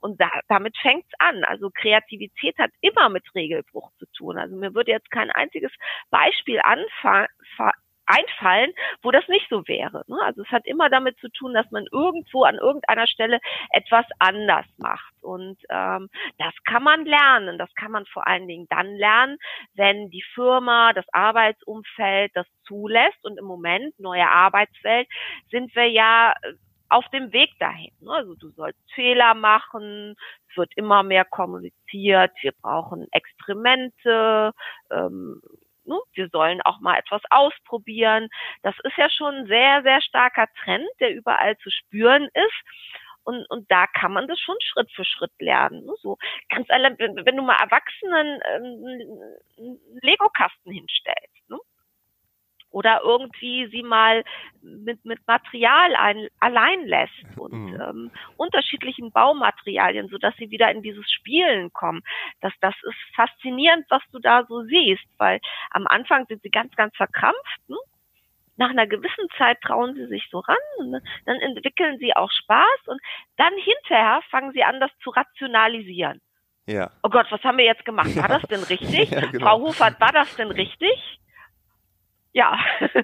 Und 0.00 0.20
da, 0.20 0.30
damit 0.48 0.76
fängt's 0.78 1.10
an. 1.18 1.44
Also 1.44 1.70
Kreativität 1.70 2.56
hat 2.58 2.70
immer 2.80 3.08
mit 3.08 3.24
Regelbruch 3.34 3.90
zu 3.98 4.06
tun. 4.16 4.38
Also 4.38 4.54
mir 4.56 4.74
würde 4.74 4.92
jetzt 4.92 5.10
kein 5.10 5.30
einziges 5.30 5.72
Beispiel 6.10 6.60
anfangen, 6.60 7.28
einfallen, 8.06 8.72
wo 9.02 9.10
das 9.10 9.26
nicht 9.28 9.48
so 9.50 9.66
wäre. 9.68 10.04
Ne? 10.06 10.16
Also 10.22 10.42
es 10.42 10.48
hat 10.48 10.66
immer 10.66 10.88
damit 10.88 11.18
zu 11.18 11.28
tun, 11.28 11.54
dass 11.54 11.70
man 11.70 11.86
irgendwo 11.92 12.44
an 12.44 12.56
irgendeiner 12.56 13.06
Stelle 13.06 13.40
etwas 13.70 14.06
anders 14.18 14.66
macht. 14.78 15.12
Und 15.22 15.58
ähm, 15.70 16.08
das 16.38 16.54
kann 16.64 16.82
man 16.82 17.04
lernen. 17.04 17.58
Das 17.58 17.72
kann 17.74 17.90
man 17.90 18.06
vor 18.06 18.26
allen 18.26 18.46
Dingen 18.46 18.66
dann 18.70 18.94
lernen, 18.94 19.38
wenn 19.74 20.10
die 20.10 20.24
Firma, 20.34 20.92
das 20.92 21.06
Arbeitsumfeld 21.12 22.32
das 22.34 22.46
zulässt. 22.66 23.24
Und 23.24 23.38
im 23.38 23.44
Moment, 23.44 23.98
neue 23.98 24.28
Arbeitswelt, 24.28 25.08
sind 25.50 25.74
wir 25.74 25.88
ja 25.90 26.32
äh, 26.42 26.54
auf 26.88 27.08
dem 27.08 27.32
Weg 27.32 27.50
dahin. 27.58 27.92
Ne? 28.00 28.12
Also 28.12 28.34
du 28.34 28.50
sollst 28.50 28.78
Fehler 28.94 29.34
machen, 29.34 30.14
es 30.48 30.56
wird 30.56 30.72
immer 30.76 31.02
mehr 31.02 31.24
kommuniziert, 31.24 32.32
wir 32.40 32.52
brauchen 32.52 33.06
Experimente, 33.10 34.52
ähm, 34.90 35.42
ne? 35.86 35.98
wir 36.14 36.28
sollen 36.28 36.60
auch 36.62 36.80
mal 36.80 36.98
etwas 36.98 37.22
ausprobieren. 37.30 38.28
Das 38.62 38.74
ist 38.84 38.96
ja 38.96 39.10
schon 39.10 39.34
ein 39.34 39.46
sehr, 39.46 39.82
sehr 39.82 40.00
starker 40.02 40.46
Trend, 40.62 40.88
der 41.00 41.14
überall 41.14 41.56
zu 41.58 41.70
spüren 41.70 42.28
ist. 42.34 42.96
Und, 43.24 43.44
und 43.50 43.68
da 43.70 43.86
kann 43.88 44.12
man 44.12 44.28
das 44.28 44.38
schon 44.38 44.56
Schritt 44.62 44.90
für 44.92 45.04
Schritt 45.04 45.32
lernen. 45.40 45.84
Ne? 45.84 45.94
So 46.00 46.16
ganz 46.48 46.70
allein, 46.70 46.96
wenn, 46.98 47.16
wenn 47.26 47.36
du 47.36 47.42
mal 47.42 47.60
Erwachsenen 47.60 48.40
ähm, 48.54 49.28
einen 49.58 49.80
Lego-Kasten 50.00 50.70
hinstellst, 50.70 51.50
ne? 51.50 51.58
Oder 52.76 53.00
irgendwie 53.02 53.68
sie 53.68 53.82
mal 53.82 54.22
mit, 54.60 55.02
mit 55.06 55.26
Material 55.26 55.96
ein, 55.96 56.28
allein 56.40 56.84
lässt 56.84 57.38
und 57.38 57.72
mhm. 57.72 57.80
ähm, 57.80 58.10
unterschiedlichen 58.36 59.12
Baumaterialien, 59.12 60.08
so 60.08 60.18
dass 60.18 60.36
sie 60.36 60.50
wieder 60.50 60.70
in 60.70 60.82
dieses 60.82 61.10
Spielen 61.10 61.72
kommen. 61.72 62.02
Das, 62.42 62.52
das 62.60 62.74
ist 62.82 63.14
faszinierend, 63.14 63.86
was 63.88 64.02
du 64.12 64.18
da 64.18 64.44
so 64.46 64.62
siehst, 64.64 65.06
weil 65.16 65.40
am 65.70 65.86
Anfang 65.86 66.26
sind 66.26 66.42
sie 66.42 66.50
ganz, 66.50 66.76
ganz 66.76 66.94
verkrampft. 66.96 67.60
Ne? 67.66 67.78
Nach 68.56 68.68
einer 68.68 68.86
gewissen 68.86 69.26
Zeit 69.38 69.58
trauen 69.62 69.94
sie 69.94 70.06
sich 70.08 70.28
so 70.30 70.40
ran 70.40 70.56
und 70.76 71.00
dann 71.24 71.40
entwickeln 71.40 71.96
sie 71.98 72.14
auch 72.14 72.30
Spaß 72.30 72.88
und 72.88 73.00
dann 73.38 73.54
hinterher 73.54 74.20
fangen 74.30 74.52
sie 74.52 74.64
an, 74.64 74.80
das 74.80 74.90
zu 75.02 75.08
rationalisieren. 75.08 76.20
Ja. 76.66 76.90
Oh 77.02 77.08
Gott, 77.08 77.26
was 77.30 77.42
haben 77.42 77.56
wir 77.56 77.64
jetzt 77.64 77.86
gemacht? 77.86 78.14
War 78.16 78.28
ja. 78.28 78.38
das 78.38 78.42
denn 78.42 78.62
richtig? 78.64 79.10
Ja, 79.16 79.24
genau. 79.30 79.46
Frau 79.46 79.60
Hofert, 79.60 79.98
war 79.98 80.12
das 80.12 80.36
denn 80.36 80.50
richtig? 80.50 81.20
Ja. 82.36 82.58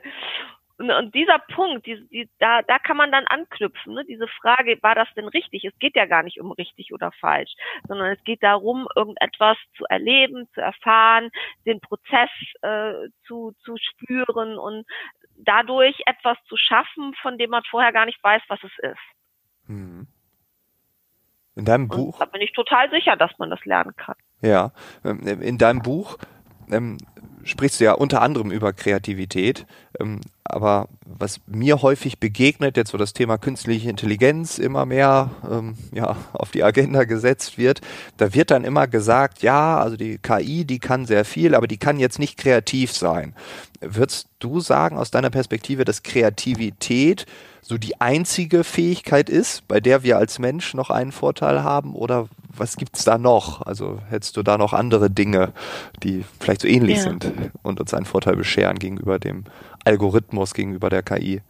Und, 0.78 0.90
und 0.90 1.14
dieser 1.14 1.38
Punkt, 1.38 1.86
die, 1.86 2.08
die, 2.08 2.28
da, 2.40 2.62
da 2.62 2.78
kann 2.78 2.96
man 2.96 3.12
dann 3.12 3.26
anknüpfen. 3.26 3.94
Ne? 3.94 4.04
Diese 4.04 4.26
Frage, 4.26 4.78
war 4.80 4.96
das 4.96 5.06
denn 5.14 5.28
richtig? 5.28 5.64
Es 5.64 5.78
geht 5.78 5.94
ja 5.94 6.06
gar 6.06 6.24
nicht 6.24 6.40
um 6.40 6.50
richtig 6.50 6.92
oder 6.92 7.12
falsch, 7.12 7.52
sondern 7.86 8.10
es 8.10 8.24
geht 8.24 8.42
darum, 8.42 8.88
irgendetwas 8.96 9.58
zu 9.76 9.84
erleben, 9.84 10.48
zu 10.54 10.60
erfahren, 10.60 11.30
den 11.66 11.78
Prozess 11.78 12.30
äh, 12.62 13.10
zu, 13.28 13.52
zu 13.62 13.76
spüren 13.76 14.58
und 14.58 14.84
dadurch 15.36 16.02
etwas 16.06 16.38
zu 16.48 16.56
schaffen, 16.56 17.14
von 17.20 17.38
dem 17.38 17.50
man 17.50 17.62
vorher 17.70 17.92
gar 17.92 18.06
nicht 18.06 18.22
weiß, 18.24 18.42
was 18.48 18.60
es 18.64 18.78
ist. 18.78 19.68
Mhm. 19.68 20.08
In 21.54 21.64
deinem 21.64 21.86
Buch? 21.86 22.14
Und 22.14 22.20
da 22.20 22.24
bin 22.24 22.40
ich 22.40 22.54
total 22.54 22.90
sicher, 22.90 23.14
dass 23.14 23.38
man 23.38 23.50
das 23.50 23.64
lernen 23.66 23.94
kann. 23.94 24.16
Ja, 24.40 24.72
ähm, 25.04 25.20
in 25.20 25.58
deinem 25.58 25.82
Buch 25.82 26.18
ähm, 26.72 26.98
sprichst 27.44 27.80
du 27.80 27.84
ja 27.84 27.92
unter 27.92 28.22
anderem 28.22 28.50
über 28.50 28.72
Kreativität, 28.72 29.66
ähm, 30.00 30.20
aber 30.44 30.88
was 31.04 31.40
mir 31.46 31.82
häufig 31.82 32.18
begegnet, 32.18 32.76
jetzt 32.76 32.92
wo 32.92 32.98
das 32.98 33.12
Thema 33.12 33.38
künstliche 33.38 33.88
Intelligenz 33.88 34.58
immer 34.58 34.86
mehr 34.86 35.30
ähm, 35.50 35.74
ja, 35.92 36.16
auf 36.32 36.50
die 36.50 36.64
Agenda 36.64 37.04
gesetzt 37.04 37.58
wird, 37.58 37.80
da 38.16 38.34
wird 38.34 38.50
dann 38.50 38.64
immer 38.64 38.86
gesagt, 38.86 39.42
ja, 39.42 39.78
also 39.78 39.96
die 39.96 40.18
KI, 40.18 40.64
die 40.64 40.78
kann 40.78 41.06
sehr 41.06 41.24
viel, 41.24 41.54
aber 41.54 41.66
die 41.66 41.78
kann 41.78 41.98
jetzt 41.98 42.18
nicht 42.18 42.36
kreativ 42.38 42.92
sein. 42.92 43.34
Würdest 43.80 44.28
du 44.38 44.60
sagen 44.60 44.96
aus 44.96 45.10
deiner 45.10 45.30
Perspektive, 45.30 45.84
dass 45.84 46.02
Kreativität 46.02 47.26
so 47.62 47.78
die 47.78 48.00
einzige 48.00 48.64
Fähigkeit 48.64 49.30
ist, 49.30 49.66
bei 49.68 49.80
der 49.80 50.02
wir 50.02 50.18
als 50.18 50.38
Mensch 50.38 50.74
noch 50.74 50.90
einen 50.90 51.12
Vorteil 51.12 51.62
haben 51.62 51.94
oder 51.94 52.28
was 52.56 52.76
gibt's 52.76 53.04
da 53.04 53.18
noch? 53.18 53.62
Also 53.62 54.00
hättest 54.08 54.36
du 54.36 54.42
da 54.42 54.58
noch 54.58 54.72
andere 54.72 55.10
Dinge, 55.10 55.52
die 56.02 56.24
vielleicht 56.40 56.62
so 56.62 56.68
ähnlich 56.68 56.98
ja. 56.98 57.02
sind 57.02 57.32
und 57.62 57.80
uns 57.80 57.94
einen 57.94 58.06
Vorteil 58.06 58.36
bescheren 58.36 58.78
gegenüber 58.78 59.18
dem 59.18 59.44
Algorithmus, 59.84 60.54
gegenüber 60.54 60.90
der 60.90 61.02
KI? 61.02 61.42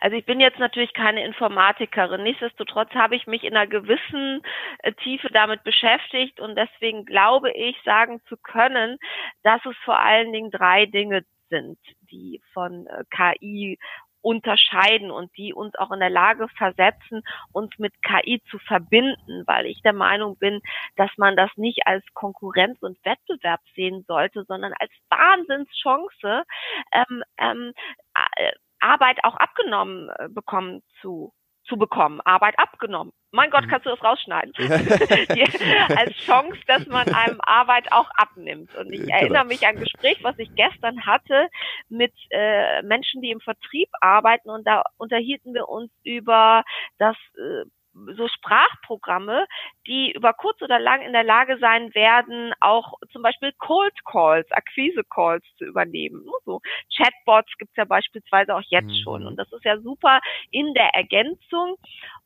Also 0.00 0.18
ich 0.18 0.26
bin 0.26 0.38
jetzt 0.38 0.58
natürlich 0.58 0.92
keine 0.92 1.24
Informatikerin. 1.24 2.24
Nichtsdestotrotz 2.24 2.90
habe 2.90 3.16
ich 3.16 3.26
mich 3.26 3.42
in 3.42 3.56
einer 3.56 3.66
gewissen 3.66 4.42
äh, 4.80 4.92
Tiefe 4.92 5.28
damit 5.32 5.64
beschäftigt 5.64 6.40
und 6.40 6.56
deswegen 6.56 7.06
glaube 7.06 7.50
ich, 7.52 7.74
sagen 7.86 8.20
zu 8.28 8.36
können, 8.36 8.98
dass 9.44 9.64
es 9.64 9.74
vor 9.82 9.98
allen 9.98 10.30
Dingen 10.30 10.50
drei 10.50 10.84
Dinge 10.84 11.24
sind, 11.48 11.78
die 12.10 12.42
von 12.52 12.86
äh, 12.86 13.04
KI 13.10 13.78
unterscheiden 14.24 15.10
und 15.10 15.36
die 15.36 15.52
uns 15.52 15.74
auch 15.76 15.92
in 15.92 16.00
der 16.00 16.10
Lage 16.10 16.48
versetzen, 16.56 17.22
uns 17.52 17.78
mit 17.78 17.92
KI 18.02 18.42
zu 18.50 18.58
verbinden, 18.58 19.44
weil 19.46 19.66
ich 19.66 19.82
der 19.82 19.92
Meinung 19.92 20.38
bin, 20.38 20.62
dass 20.96 21.10
man 21.18 21.36
das 21.36 21.50
nicht 21.56 21.86
als 21.86 22.02
Konkurrenz 22.14 22.82
und 22.82 22.98
Wettbewerb 23.04 23.60
sehen 23.74 24.04
sollte, 24.08 24.44
sondern 24.44 24.72
als 24.78 24.90
Wahnsinnschance, 25.10 26.44
ähm, 26.92 27.22
ähm, 27.38 27.72
äh, 28.14 28.52
Arbeit 28.80 29.18
auch 29.24 29.36
abgenommen 29.36 30.08
äh, 30.18 30.28
bekommen 30.28 30.82
zu 31.00 31.32
zu 31.66 31.76
bekommen, 31.76 32.20
Arbeit 32.24 32.58
abgenommen. 32.58 33.12
Mein 33.30 33.50
Gott, 33.50 33.64
mhm. 33.64 33.68
kannst 33.68 33.86
du 33.86 33.90
das 33.90 34.02
rausschneiden? 34.02 34.52
als 35.96 36.16
Chance, 36.18 36.58
dass 36.66 36.86
man 36.86 37.12
einem 37.12 37.40
Arbeit 37.42 37.90
auch 37.90 38.08
abnimmt. 38.16 38.74
Und 38.76 38.92
ich 38.92 39.00
genau. 39.00 39.14
erinnere 39.14 39.44
mich 39.44 39.66
an 39.66 39.76
ein 39.76 39.82
Gespräch, 39.82 40.18
was 40.22 40.38
ich 40.38 40.54
gestern 40.54 41.04
hatte 41.04 41.48
mit 41.88 42.12
äh, 42.30 42.82
Menschen, 42.82 43.22
die 43.22 43.30
im 43.30 43.40
Vertrieb 43.40 43.88
arbeiten. 44.00 44.50
Und 44.50 44.66
da 44.66 44.82
unterhielten 44.98 45.54
wir 45.54 45.68
uns 45.68 45.90
über 46.04 46.62
das 46.98 47.16
äh, 47.36 47.68
so 48.16 48.28
Sprachprogramme, 48.28 49.46
die 49.86 50.12
über 50.12 50.32
kurz 50.32 50.60
oder 50.62 50.78
lang 50.78 51.02
in 51.02 51.12
der 51.12 51.24
Lage 51.24 51.58
sein 51.58 51.94
werden, 51.94 52.52
auch 52.60 52.94
zum 53.12 53.22
Beispiel 53.22 53.52
Cold 53.58 53.94
Calls, 54.04 54.50
Akquise 54.50 55.02
Calls 55.04 55.44
zu 55.58 55.64
übernehmen. 55.64 56.24
So 56.44 56.60
Chatbots 56.94 57.52
gibt's 57.58 57.76
ja 57.76 57.84
beispielsweise 57.84 58.54
auch 58.54 58.62
jetzt 58.68 58.86
mhm. 58.86 59.02
schon. 59.02 59.26
Und 59.26 59.36
das 59.36 59.50
ist 59.52 59.64
ja 59.64 59.78
super 59.78 60.20
in 60.50 60.74
der 60.74 60.94
Ergänzung. 60.94 61.76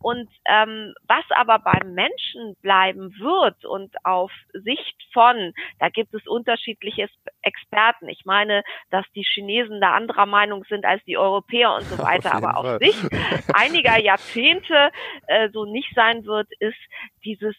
Und 0.00 0.28
ähm, 0.47 0.95
was 1.07 1.25
aber 1.31 1.59
beim 1.59 1.95
Menschen 1.95 2.57
bleiben 2.62 3.14
wird 3.19 3.64
und 3.64 3.95
auf 4.05 4.31
Sicht 4.52 4.97
von, 5.12 5.52
da 5.81 5.88
gibt 5.88 6.14
es 6.14 6.26
unterschiedliche 6.26 7.09
Experten. 7.43 8.09
Ich 8.09 8.25
meine, 8.25 8.62
dass 8.90 9.05
die 9.14 9.25
Chinesen 9.25 9.81
da 9.81 9.95
anderer 9.95 10.26
Meinung 10.26 10.64
sind 10.69 10.85
als 10.85 11.02
die 11.05 11.19
Europäer 11.19 11.75
und 11.75 11.85
so 11.85 11.99
weiter, 12.02 12.37
auf 12.37 12.45
aber 12.45 12.57
auf 12.57 12.67
Fall. 12.67 12.78
Sicht 12.78 13.09
einiger 13.52 13.99
Jahrzehnte 13.99 14.90
äh, 15.26 15.49
so 15.50 15.64
nicht 15.64 15.93
sein 15.95 16.25
wird, 16.26 16.49
ist 16.61 16.78
dieses 17.25 17.57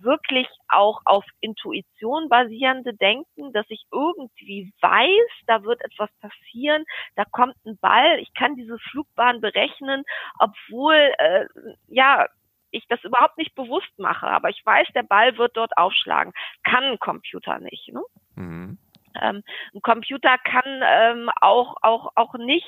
wirklich 0.00 0.48
auch 0.68 1.00
auf 1.04 1.24
Intuition 1.40 2.28
basierende 2.28 2.94
Denken, 2.94 3.52
dass 3.52 3.66
ich 3.68 3.84
irgendwie 3.90 4.72
weiß, 4.80 5.30
da 5.46 5.62
wird 5.64 5.80
etwas 5.82 6.10
passieren, 6.20 6.84
da 7.16 7.24
kommt 7.24 7.56
ein 7.64 7.78
Ball, 7.78 8.18
ich 8.20 8.32
kann 8.34 8.56
diese 8.56 8.78
Flugbahn 8.78 9.40
berechnen, 9.40 10.04
obwohl 10.38 10.94
äh, 11.18 11.46
ja 11.88 12.26
ich 12.72 12.86
das 12.88 13.04
überhaupt 13.04 13.38
nicht 13.38 13.54
bewusst 13.54 13.92
mache, 13.98 14.26
aber 14.26 14.48
ich 14.48 14.64
weiß, 14.64 14.88
der 14.94 15.02
Ball 15.02 15.36
wird 15.36 15.56
dort 15.56 15.76
aufschlagen, 15.76 16.32
kann 16.64 16.84
ein 16.84 16.98
Computer 16.98 17.58
nicht. 17.58 17.92
Ne? 17.92 18.02
Mhm. 18.34 18.78
Ähm, 19.20 19.42
ein 19.74 19.82
Computer 19.82 20.36
kann 20.38 20.82
ähm, 20.84 21.30
auch, 21.40 21.76
auch, 21.82 22.12
auch 22.14 22.34
nicht 22.34 22.66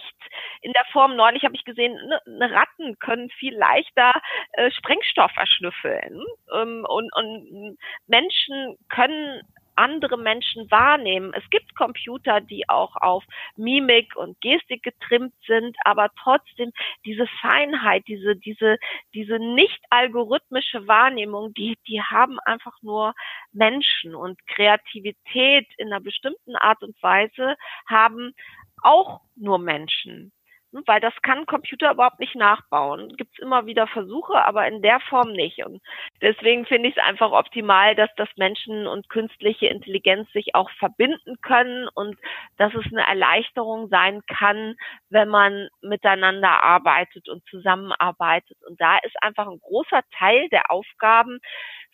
in 0.63 0.73
der 0.73 0.85
Form, 0.93 1.17
neulich 1.17 1.45
habe 1.45 1.55
ich 1.55 1.65
gesehen, 1.65 1.95
ne, 1.95 2.21
ne 2.27 2.51
Ratten 2.51 2.99
können 2.99 3.31
viel 3.31 3.57
leichter 3.57 4.13
äh, 4.53 4.71
Sprengstoff 4.71 5.33
erschnüffeln. 5.37 6.23
Ähm, 6.55 6.85
und, 6.89 7.15
und 7.15 7.79
Menschen 8.07 8.77
können 8.89 9.43
andere 9.76 10.19
Menschen 10.19 10.71
wahrnehmen. 10.71 11.33
Es 11.35 11.49
gibt 11.50 11.75
Computer, 11.76 12.40
die 12.40 12.69
auch 12.69 12.97
auf 12.97 13.25
Mimik 13.57 14.16
und 14.16 14.40
Gestik 14.40 14.83
getrimmt 14.83 15.35
sind, 15.47 15.76
aber 15.85 16.11
trotzdem 16.23 16.73
diese 17.04 17.26
Feinheit, 17.40 18.04
diese, 18.07 18.37
diese, 18.37 18.78
diese 19.14 19.38
nicht 19.38 19.81
algorithmische 19.90 20.87
Wahrnehmung, 20.87 21.54
die, 21.54 21.78
die 21.88 22.02
haben 22.02 22.38
einfach 22.40 22.76
nur 22.83 23.14
Menschen 23.52 24.14
und 24.14 24.38
Kreativität 24.47 25.66
in 25.78 25.88
einer 25.88 26.00
bestimmten 26.00 26.57
Art 26.57 26.83
und 26.83 27.00
Weise 27.02 27.57
haben 27.87 28.35
auch 28.83 29.21
nur 29.37 29.59
Menschen 29.59 30.33
weil 30.87 31.00
das 31.00 31.14
kann 31.23 31.47
Computer 31.47 31.93
überhaupt 31.93 32.21
nicht 32.21 32.35
nachbauen. 32.35 33.14
Gibt 33.16 33.33
es 33.35 33.38
immer 33.43 33.66
wieder 33.66 33.87
Versuche, 33.87 34.35
aber 34.45 34.66
in 34.66 34.83
der 34.83 35.00
Form 35.00 35.33
nicht. 35.33 35.64
Und 35.64 35.81
deswegen 36.21 36.66
finde 36.66 36.88
ich 36.88 36.97
es 36.97 37.02
einfach 37.02 37.33
optimal, 37.33 37.95
dass 37.95 38.11
das 38.16 38.28
Menschen 38.37 38.87
und 38.87 39.09
künstliche 39.09 39.66
Intelligenz 39.66 40.31
sich 40.33 40.54
auch 40.54 40.71
verbinden 40.78 41.37
können 41.43 41.88
und 41.95 42.19
dass 42.57 42.75
es 42.75 42.85
eine 42.87 43.07
Erleichterung 43.07 43.88
sein 43.88 44.21
kann, 44.26 44.75
wenn 45.11 45.28
man 45.28 45.69
miteinander 45.81 46.62
arbeitet 46.62 47.28
und 47.28 47.45
zusammenarbeitet. 47.49 48.57
Und 48.69 48.81
da 48.81 48.99
ist 48.99 49.23
einfach 49.23 49.47
ein 49.47 49.61
großer 49.61 50.00
Teil 50.19 50.49
der 50.49 50.71
Aufgaben 50.71 51.38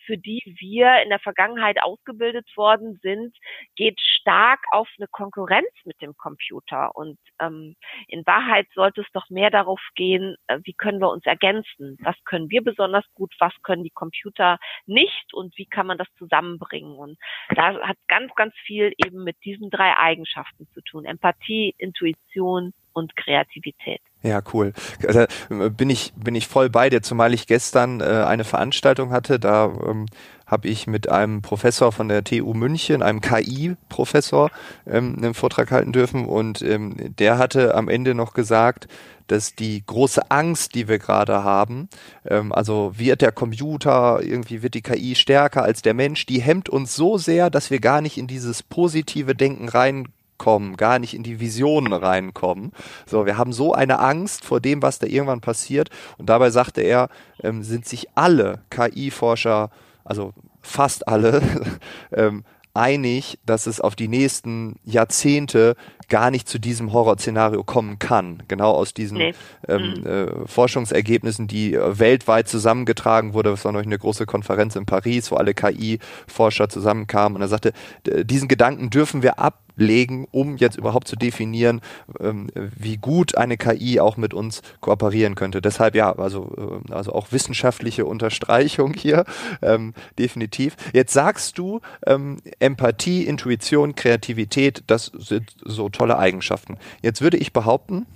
für 0.07 0.19
die 0.19 0.41
wir 0.59 1.03
in 1.03 1.11
der 1.11 1.19
Vergangenheit 1.19 1.83
ausgebildet 1.83 2.47
worden 2.57 2.99
sind, 3.03 3.37
geht 3.77 4.01
stark 4.01 4.61
auf 4.73 4.89
eine 4.99 5.09
Konkurrenz 5.09 5.71
mit 5.85 6.01
dem 6.01 6.17
Computer. 6.17 6.95
Und 6.95 7.19
ähm, 7.41 7.77
in 8.09 8.27
Wahrheit 8.27 8.67
sollte 8.75 9.03
es 9.03 9.07
doch 9.13 9.29
mehr 9.31 9.51
darauf 9.51 9.81
gehen, 9.95 10.37
äh, 10.47 10.59
wie 10.65 10.75
können 10.75 11.01
wir 11.01 11.11
uns 11.11 11.27
ergänzen? 11.27 11.97
Was 12.03 12.17
können 12.25 12.51
wir 12.51 12.63
besonders 12.63 13.05
gut? 13.15 13.35
Was 13.39 13.53
können 13.63 13.85
die 13.85 13.91
Computer 13.91 14.59
nicht? 14.87 15.33
Und 15.33 15.57
wie 15.57 15.67
kann 15.67 15.87
man 15.87 15.99
das 15.99 16.09
zusammenbringen? 16.19 16.97
Und 16.97 17.19
da 17.55 17.81
hat 17.81 17.97
ganz, 18.09 18.35
ganz 18.35 18.55
viel 18.65 18.93
eben 19.05 19.25
mit 19.25 19.37
diesen 19.45 19.71
drei 19.71 19.97
Eigenschaften 19.97 20.69
zu 20.73 20.81
tun. 20.83 21.05
Empathie, 21.05 21.75
Intuition 21.79 22.73
und 22.93 23.17
Kreativität. 23.17 24.01
Ja, 24.23 24.43
cool. 24.53 24.73
Also, 25.07 25.25
bin 25.49 25.89
ich 25.89 26.13
bin 26.15 26.35
ich 26.35 26.47
voll 26.47 26.69
bei 26.69 26.91
dir, 26.91 27.01
zumal 27.01 27.33
ich 27.33 27.47
gestern 27.47 28.01
äh, 28.01 28.05
eine 28.05 28.45
Veranstaltung 28.45 29.13
hatte. 29.13 29.41
Da 29.41 29.73
ähm, 29.87 30.07
habe 30.47 30.69
ich 30.69 30.87
mit 30.87 31.09
einem 31.09 31.43
Professor 31.43 31.93
von 31.93 32.09
der 32.09 32.25
TU 32.25 32.53
München, 32.53 33.03
einem 33.03 33.21
KI-Professor, 33.21 34.51
ähm, 34.87 35.17
einen 35.17 35.35
Vortrag 35.35 35.71
halten 35.71 35.93
dürfen 35.93 36.27
und 36.27 36.61
ähm, 36.61 37.15
der 37.17 37.39
hatte 37.39 37.75
am 37.75 37.89
Ende 37.89 38.15
noch 38.15 38.35
gesagt, 38.35 38.89
dass 39.29 39.55
die 39.55 39.85
große 39.87 40.31
Angst, 40.31 40.75
die 40.75 40.89
wir 40.89 40.99
gerade 40.99 41.45
haben, 41.45 41.89
ähm, 42.29 42.53
also 42.53 42.93
wird 42.97 43.23
der 43.23 43.33
Computer, 43.33 44.21
irgendwie 44.23 44.63
wird 44.63 44.75
die 44.75 44.83
KI 44.83 45.15
stärker 45.15 45.63
als 45.63 45.83
der 45.83 45.95
Mensch, 45.95 46.27
die 46.27 46.41
hemmt 46.41 46.69
uns 46.69 46.97
so 46.97 47.17
sehr, 47.17 47.49
dass 47.49 47.71
wir 47.71 47.81
gar 47.81 48.01
nicht 48.01 48.19
in 48.19 48.27
dieses 48.27 48.63
positive 48.65 49.37
Denken 49.37 49.69
rein 49.69 50.09
kommen, 50.41 50.79
gar 50.79 50.99
nicht 50.99 51.13
in 51.13 51.23
die 51.23 51.39
Visionen 51.39 51.93
reinkommen. 51.93 52.73
So, 53.05 53.27
wir 53.27 53.37
haben 53.37 53.53
so 53.53 53.75
eine 53.75 53.99
Angst 53.99 54.43
vor 54.43 54.59
dem, 54.59 54.81
was 54.81 54.99
da 54.99 55.07
irgendwann 55.07 55.43
passiert. 55.43 55.91
Und 56.17 56.31
dabei 56.31 56.51
sagte 56.51 56.81
er, 56.81 57.11
ähm, 57.43 57.63
sind 57.63 57.87
sich 57.87 58.09
alle 58.15 58.63
KI-Forscher, 58.71 59.69
also 60.03 60.33
fast 60.63 61.07
alle, 61.07 61.43
ähm, 62.13 62.43
einig, 62.73 63.39
dass 63.45 63.67
es 63.67 63.81
auf 63.81 63.97
die 63.97 64.09
nächsten 64.09 64.77
Jahrzehnte 64.85 65.77
gar 66.09 66.31
nicht 66.31 66.49
zu 66.49 66.59
diesem 66.59 66.93
Horrorszenario 66.93 67.65
kommen 67.65 67.99
kann. 67.99 68.43
Genau 68.49 68.73
aus 68.73 68.95
diesen 68.95 69.19
nee. 69.19 69.35
ähm, 69.69 69.95
mhm. 70.01 70.07
äh, 70.07 70.47
Forschungsergebnissen, 70.47 71.47
die 71.47 71.75
äh, 71.75 71.99
weltweit 71.99 72.49
zusammengetragen 72.49 73.35
wurde. 73.35 73.51
Es 73.51 73.65
war 73.65 73.73
noch 73.73 73.83
eine 73.83 73.99
große 73.99 74.27
Konferenz 74.27 74.77
in 74.77 74.87
Paris, 74.87 75.31
wo 75.31 75.37
alle 75.37 75.55
KI-Forscher 75.55 76.69
zusammenkamen. 76.69 77.37
Und 77.37 77.43
er 77.43 77.49
sagte, 77.49 77.73
diesen 78.05 78.49
Gedanken 78.49 78.91
dürfen 78.91 79.23
wir 79.23 79.39
ab 79.39 79.61
legen, 79.81 80.29
um 80.31 80.57
jetzt 80.57 80.77
überhaupt 80.77 81.09
zu 81.09 81.17
definieren, 81.17 81.81
ähm, 82.21 82.49
wie 82.55 82.99
gut 82.99 83.37
eine 83.37 83.57
KI 83.57 83.99
auch 83.99 84.17
mit 84.17 84.35
uns 84.35 84.63
kooperieren 84.81 85.35
könnte. 85.35 85.63
Deshalb 85.63 85.95
ja, 85.95 86.13
also, 86.13 86.83
äh, 86.87 86.93
also 86.93 87.13
auch 87.13 87.33
wissenschaftliche 87.33 88.05
Unterstreichung 88.05 88.93
hier, 88.93 89.25
ähm, 89.63 89.95
definitiv. 90.19 90.77
Jetzt 90.93 91.15
sagst 91.15 91.59
du, 91.59 91.81
ähm, 92.07 92.37
Empathie, 92.59 93.25
Intuition, 93.25 93.95
Kreativität, 93.95 94.85
das 94.87 95.07
sind 95.07 95.51
so 95.65 95.89
tolle 95.89 96.19
Eigenschaften. 96.19 96.77
Jetzt 97.01 97.23
würde 97.23 97.39
ich 97.39 97.53
behaupten, 97.53 98.07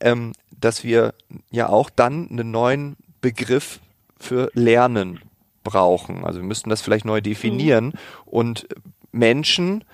ähm, 0.00 0.32
dass 0.50 0.82
wir 0.82 1.14
ja 1.50 1.68
auch 1.68 1.90
dann 1.90 2.28
einen 2.28 2.50
neuen 2.50 2.96
Begriff 3.20 3.78
für 4.18 4.50
Lernen 4.54 5.20
brauchen. 5.62 6.24
Also 6.24 6.40
wir 6.40 6.46
müssten 6.46 6.70
das 6.70 6.82
vielleicht 6.82 7.04
neu 7.04 7.20
definieren 7.20 7.86
mhm. 7.86 7.92
und 8.26 8.66
Menschen 9.12 9.84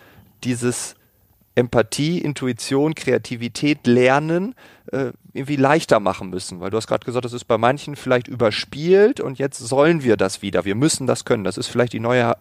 dieses 0.44 0.96
Empathie, 1.58 2.20
Intuition, 2.20 2.94
Kreativität, 2.94 3.86
Lernen 3.86 4.54
äh, 4.92 5.10
irgendwie 5.32 5.56
leichter 5.56 5.98
machen 5.98 6.30
müssen. 6.30 6.60
Weil 6.60 6.70
du 6.70 6.76
hast 6.76 6.86
gerade 6.86 7.04
gesagt, 7.04 7.24
das 7.24 7.32
ist 7.32 7.46
bei 7.46 7.58
manchen 7.58 7.96
vielleicht 7.96 8.28
überspielt 8.28 9.20
und 9.20 9.40
jetzt 9.40 9.58
sollen 9.58 10.04
wir 10.04 10.16
das 10.16 10.40
wieder. 10.40 10.64
Wir 10.64 10.76
müssen 10.76 11.08
das 11.08 11.24
können. 11.24 11.42
Das 11.42 11.58
ist 11.58 11.66
vielleicht 11.66 11.92
die 11.92 12.00
neue 12.00 12.36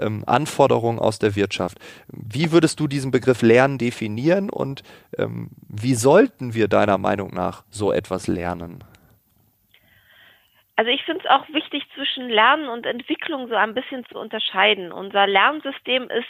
ähm, 0.00 0.24
Anforderung 0.26 0.98
aus 0.98 1.18
der 1.18 1.36
Wirtschaft. 1.36 1.78
Wie 2.08 2.50
würdest 2.50 2.80
du 2.80 2.88
diesen 2.88 3.10
Begriff 3.10 3.42
Lernen 3.42 3.76
definieren 3.76 4.48
und 4.48 4.82
ähm, 5.18 5.50
wie 5.68 5.94
sollten 5.94 6.54
wir 6.54 6.66
deiner 6.66 6.96
Meinung 6.96 7.34
nach 7.34 7.64
so 7.68 7.92
etwas 7.92 8.26
lernen? 8.26 8.82
Also 10.76 10.90
ich 10.90 11.04
finde 11.04 11.22
es 11.24 11.30
auch 11.30 11.46
wichtig, 11.50 11.84
zwischen 11.94 12.30
Lernen 12.30 12.68
und 12.68 12.86
Entwicklung 12.86 13.48
so 13.48 13.54
ein 13.54 13.74
bisschen 13.74 14.04
zu 14.06 14.18
unterscheiden. 14.18 14.90
Unser 14.90 15.26
Lernsystem 15.26 16.04
ist 16.04 16.26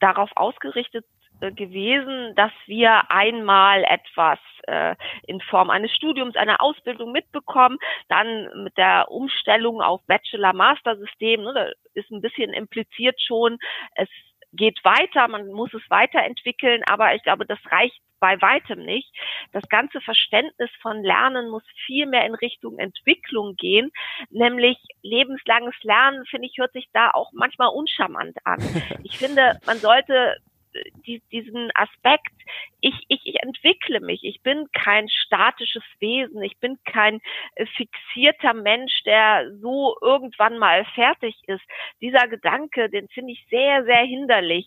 darauf 0.00 0.30
ausgerichtet 0.34 1.04
äh, 1.40 1.52
gewesen, 1.52 2.34
dass 2.34 2.52
wir 2.66 3.10
einmal 3.10 3.84
etwas 3.84 4.38
äh, 4.66 4.94
in 5.26 5.40
Form 5.40 5.70
eines 5.70 5.90
Studiums, 5.94 6.36
einer 6.36 6.60
Ausbildung 6.60 7.12
mitbekommen, 7.12 7.78
dann 8.08 8.64
mit 8.64 8.76
der 8.76 9.10
Umstellung 9.10 9.80
auf 9.80 10.02
Bachelor-Master-System, 10.06 11.42
ne, 11.42 11.52
da 11.54 11.70
ist 11.94 12.10
ein 12.10 12.20
bisschen 12.20 12.52
impliziert 12.52 13.20
schon, 13.20 13.58
es 13.94 14.08
geht 14.52 14.84
weiter, 14.84 15.28
man 15.28 15.46
muss 15.48 15.72
es 15.74 15.82
weiterentwickeln, 15.88 16.82
aber 16.88 17.14
ich 17.14 17.22
glaube, 17.22 17.46
das 17.46 17.58
reicht 17.70 18.00
bei 18.20 18.40
weitem 18.40 18.84
nicht. 18.84 19.10
Das 19.52 19.66
ganze 19.68 20.00
Verständnis 20.00 20.70
von 20.82 21.02
Lernen 21.02 21.48
muss 21.50 21.62
viel 21.86 22.06
mehr 22.06 22.26
in 22.26 22.34
Richtung 22.34 22.78
Entwicklung 22.78 23.56
gehen, 23.56 23.90
nämlich 24.28 24.76
lebenslanges 25.02 25.74
Lernen, 25.82 26.24
finde 26.26 26.46
ich, 26.46 26.58
hört 26.58 26.72
sich 26.72 26.88
da 26.92 27.10
auch 27.12 27.32
manchmal 27.32 27.68
uncharmant 27.68 28.36
an. 28.44 28.60
Ich 29.02 29.18
finde, 29.18 29.58
man 29.66 29.78
sollte 29.78 30.36
die, 31.06 31.22
diesen 31.32 31.70
Aspekt, 31.74 32.32
ich, 32.80 32.94
ich, 33.08 33.20
ich 33.24 33.42
entwickle 33.42 34.00
mich, 34.00 34.24
ich 34.24 34.42
bin 34.42 34.66
kein 34.72 35.08
statisches 35.08 35.82
Wesen, 35.98 36.42
ich 36.42 36.58
bin 36.58 36.78
kein 36.84 37.20
äh, 37.54 37.66
fixierter 37.66 38.54
Mensch, 38.54 39.02
der 39.04 39.50
so 39.60 39.96
irgendwann 40.00 40.58
mal 40.58 40.84
fertig 40.94 41.36
ist. 41.46 41.62
Dieser 42.00 42.28
Gedanke, 42.28 42.90
den 42.90 43.08
finde 43.08 43.32
ich 43.32 43.46
sehr, 43.50 43.84
sehr 43.84 44.02
hinderlich. 44.02 44.66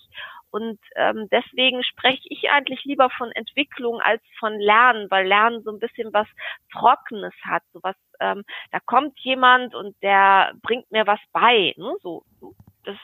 Und 0.54 0.80
ähm, 0.96 1.28
deswegen 1.32 1.84
spreche 1.84 2.22
ich 2.26 2.52
eigentlich 2.52 2.84
lieber 2.84 3.10
von 3.10 3.32
Entwicklung 3.32 4.00
als 4.02 4.22
von 4.38 4.60
Lernen, 4.60 5.10
weil 5.10 5.26
Lernen 5.26 5.64
so 5.64 5.72
ein 5.72 5.80
bisschen 5.80 6.14
was 6.14 6.28
Trockenes 6.72 7.34
hat, 7.42 7.64
so 7.74 7.80
was, 7.82 7.96
ähm, 8.20 8.44
da 8.72 8.80
kommt 8.80 9.20
jemand 9.22 9.74
und 9.74 9.96
der 10.04 10.54
bringt 10.62 10.92
mir 10.92 11.08
was 11.08 11.20
bei, 11.32 11.74
ne? 11.76 11.96
so, 12.04 12.24
das 12.84 12.98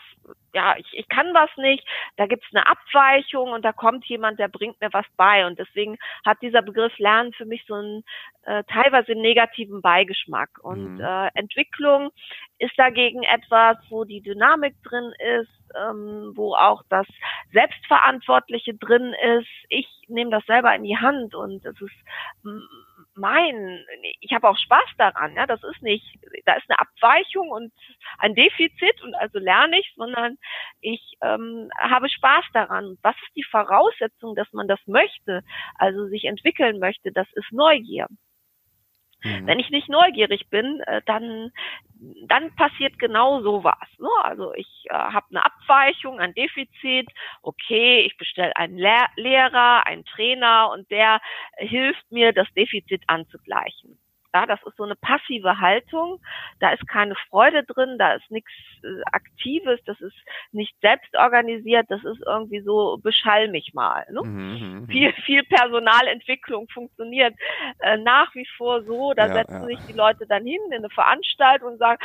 ja, 0.54 0.76
ich, 0.78 0.88
ich 0.94 1.08
kann 1.10 1.34
was 1.34 1.50
nicht, 1.58 1.86
da 2.18 2.26
gibt's 2.26 2.48
eine 2.52 2.68
Abweichung 2.68 3.52
und 3.52 3.64
da 3.64 3.72
kommt 3.72 4.06
jemand, 4.06 4.40
der 4.40 4.48
bringt 4.48 4.80
mir 4.82 4.90
was 4.92 5.06
bei. 5.16 5.46
Und 5.46 5.60
deswegen 5.60 5.98
hat 6.26 6.42
dieser 6.42 6.62
Begriff 6.62 6.98
Lernen 6.98 7.34
für 7.34 7.46
mich 7.46 7.64
so 7.68 7.76
einen 7.76 8.04
äh, 8.44 8.64
teilweise 8.66 9.14
negativen 9.14 9.82
Beigeschmack. 9.82 10.50
Und 10.62 10.96
mhm. 10.96 11.02
äh, 11.02 11.30
Entwicklung 11.36 12.10
ist 12.58 12.78
dagegen 12.78 13.24
etwas, 13.24 13.78
wo 13.90 14.06
die 14.06 14.22
Dynamik 14.22 14.76
drin 14.84 15.14
ist, 15.40 15.52
ähm, 15.76 16.32
wo 16.36 16.56
auch 16.56 16.84
das 16.90 17.08
Selbstverantwortliche 17.54 18.74
drin 18.74 19.14
ist. 19.38 19.50
Ich 19.70 19.88
nehme 20.08 20.32
das 20.32 20.46
selber 20.46 20.74
in 20.76 20.84
die 20.84 20.98
Hand 20.98 21.36
und 21.36 21.64
es 21.66 21.80
ist 21.80 21.96
mein, 23.20 23.86
ich 24.22 24.32
habe 24.34 24.50
auch 24.50 24.58
Spaß 24.58 24.90
daran, 24.98 25.36
ja, 25.36 25.46
das 25.46 25.62
ist 25.64 25.82
nicht, 25.82 26.06
da 26.46 26.54
ist 26.54 26.70
eine 26.70 26.80
Abweichung 26.80 27.50
und 27.50 27.74
ein 28.18 28.36
Defizit 28.36 29.02
und 29.04 29.14
also 29.16 29.40
lerne 29.40 29.80
ich, 29.80 29.94
sondern 29.96 30.38
ich 30.82 31.02
ähm, 31.22 31.70
habe 31.78 32.10
Spaß 32.10 32.46
daran. 32.54 32.98
Was 33.02 33.16
ist 33.16 33.36
die 33.36 33.44
Voraussetzung, 33.44 34.36
dass 34.36 34.52
man 34.54 34.68
das 34.68 34.80
möchte, 34.88 35.44
also 35.76 36.08
sich 36.08 36.26
entwickeln 36.26 36.80
möchte? 36.80 37.12
Das 37.12 37.28
ist 37.34 37.52
Neugier. 37.52 38.08
Mhm. 39.24 39.48
Wenn 39.48 39.60
ich 39.60 39.70
nicht 39.70 39.90
neugierig 39.90 40.50
bin, 40.50 40.82
äh, 40.82 41.02
dann, 41.06 41.52
dann 42.28 42.56
passiert 42.56 42.98
genau 42.98 43.42
sowas. 43.42 43.88
Ne? 43.98 44.10
Also 44.24 44.54
ich 44.54 44.86
äh, 44.90 44.94
habe 44.94 45.26
eine 45.30 45.46
Abweichung, 45.46 46.20
ein 46.20 46.34
Defizit. 46.34 47.10
Okay, 47.42 48.02
ich 48.02 48.18
bestelle 48.18 48.56
einen 48.56 48.78
Lehr 48.78 49.08
Lehrer, 49.16 49.86
einen 49.86 50.06
Trainer 50.06 50.72
und 50.72 50.90
der 50.92 51.20
hilft 51.58 52.12
mir, 52.12 52.32
das 52.34 52.48
Defizit 52.56 53.04
anzugleichen. 53.08 53.99
Ja, 54.34 54.46
das 54.46 54.60
ist 54.64 54.78
so 54.78 54.84
eine 54.84 54.96
passive 54.96 55.60
Haltung. 55.60 56.22
Da 56.60 56.72
ist 56.72 56.88
keine 56.88 57.16
Freude 57.30 57.64
drin, 57.64 57.98
da 57.98 58.14
ist 58.14 58.30
nichts 58.30 58.52
äh, 58.84 59.02
Aktives, 59.12 59.80
das 59.86 60.00
ist 60.02 60.16
nicht 60.52 60.76
selbst 60.82 61.16
organisiert, 61.16 61.88
das 61.90 62.04
ist 62.04 62.22
irgendwie 62.26 62.62
so, 62.62 63.00
beschall 63.02 63.48
mich 63.48 63.74
mal. 63.74 64.06
Ne? 64.12 64.22
Mhm, 64.24 64.32
mhm, 64.32 64.80
mhm. 64.82 64.88
viel, 64.88 65.14
viel 65.26 65.44
Personalentwicklung 65.44 66.68
funktioniert 66.70 67.34
äh, 67.80 67.98
nach 67.98 68.34
wie 68.36 68.48
vor 68.58 68.84
so. 68.84 69.14
Da 69.14 69.28
ja, 69.28 69.34
setzen 69.34 69.62
ja. 69.62 69.66
sich 69.66 69.80
die 69.88 69.94
Leute 69.94 70.28
dann 70.28 70.46
hin 70.46 70.62
in 70.68 70.74
eine 70.74 70.90
Veranstaltung 70.90 71.74
und 71.74 71.78
sagen, 71.80 72.00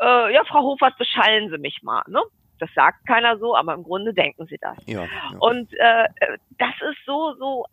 äh, 0.00 0.34
ja, 0.34 0.42
Frau 0.44 0.62
Hofert, 0.62 0.98
beschallen 0.98 1.48
Sie 1.50 1.58
mich 1.58 1.82
mal. 1.82 2.02
Ne? 2.08 2.20
Das 2.58 2.70
sagt 2.74 3.06
keiner 3.06 3.38
so, 3.38 3.56
aber 3.56 3.74
im 3.74 3.82
Grunde 3.82 4.14
denken 4.14 4.46
sie 4.46 4.58
das. 4.60 4.76
Ja, 4.86 5.02
ja. 5.04 5.38
Und 5.40 5.72
äh, 5.74 6.08
das 6.58 6.74
ist 6.90 7.04
so, 7.04 7.34
so 7.34 7.66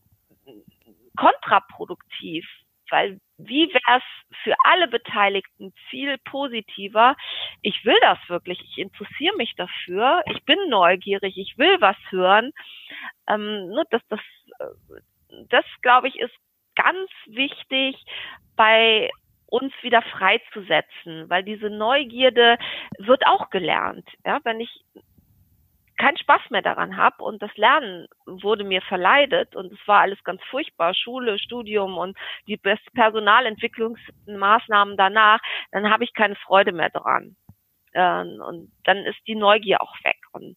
kontraproduktiv 1.16 2.48
weil 2.92 3.20
wie 3.38 3.70
wäre 3.70 3.98
es 4.00 4.38
für 4.44 4.54
alle 4.66 4.88
Beteiligten 4.88 5.74
viel 5.90 6.18
positiver? 6.20 7.16
Ich 7.62 7.86
will 7.86 7.98
das 8.02 8.18
wirklich, 8.28 8.60
ich 8.62 8.78
interessiere 8.78 9.36
mich 9.38 9.56
dafür, 9.56 10.22
ich 10.26 10.44
bin 10.44 10.58
neugierig, 10.70 11.38
ich 11.38 11.58
will 11.58 11.80
was 11.80 11.98
hören. 12.10 12.52
Ähm, 13.28 13.70
ne, 13.70 13.84
das, 13.92 14.02
das, 14.10 14.20
äh, 14.60 15.46
das 15.50 15.66
glaube 15.82 16.10
ich, 16.10 16.20
ist 16.20 16.36
ganz 16.76 17.10
wichtig 17.28 17.96
bei 18.56 19.10
uns 19.48 19.74
wieder 19.82 20.02
freizusetzen, 20.02 21.30
weil 21.30 21.44
diese 21.44 21.70
Neugierde 21.70 22.58
wird 22.98 23.26
auch 23.26 23.50
gelernt. 23.50 24.08
Ja, 24.26 24.40
wenn 24.44 24.60
ich 24.60 24.70
keinen 26.00 26.18
Spaß 26.18 26.42
mehr 26.50 26.64
daran 26.64 26.98
habe 26.98 27.24
und 27.24 27.44
das 27.44 27.56
Lernen 27.58 28.08
wurde 28.26 28.64
mir 28.64 28.82
verleidet 28.82 29.56
und 29.56 29.72
es 29.72 29.88
war 29.88 30.00
alles 30.02 30.24
ganz 30.24 30.42
furchtbar, 30.50 30.96
Schule, 30.96 31.38
Studium 31.38 31.96
und 31.98 32.18
die 32.48 32.58
Personalentwicklungsmaßnahmen 32.58 34.98
danach, 34.98 35.40
dann 35.72 35.92
habe 35.92 36.06
ich 36.06 36.14
keine 36.14 36.36
Freude 36.36 36.72
mehr 36.72 36.90
daran. 36.90 37.36
Ähm, 37.94 38.42
und 38.42 38.72
dann 38.86 39.00
ist 39.00 39.20
die 39.28 39.36
Neugier 39.36 39.82
auch 39.82 39.94
weg. 40.04 40.16
Und 40.32 40.56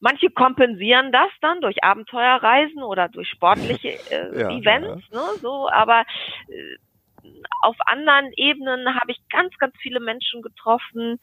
manche 0.00 0.30
kompensieren 0.30 1.12
das 1.12 1.28
dann 1.42 1.60
durch 1.60 1.84
Abenteuerreisen 1.84 2.82
oder 2.82 3.08
durch 3.08 3.28
sportliche 3.28 3.88
äh, 4.10 4.40
ja, 4.40 4.48
Events, 4.50 5.04
ja. 5.10 5.18
Ne, 5.18 5.24
so, 5.42 5.68
aber 5.70 6.06
äh, 6.48 6.78
auf 7.60 7.76
anderen 7.86 8.32
Ebenen 8.36 8.94
habe 8.94 9.12
ich 9.12 9.18
ganz, 9.28 9.54
ganz 9.58 9.74
viele 9.82 10.00
Menschen 10.00 10.40
getroffen, 10.40 11.20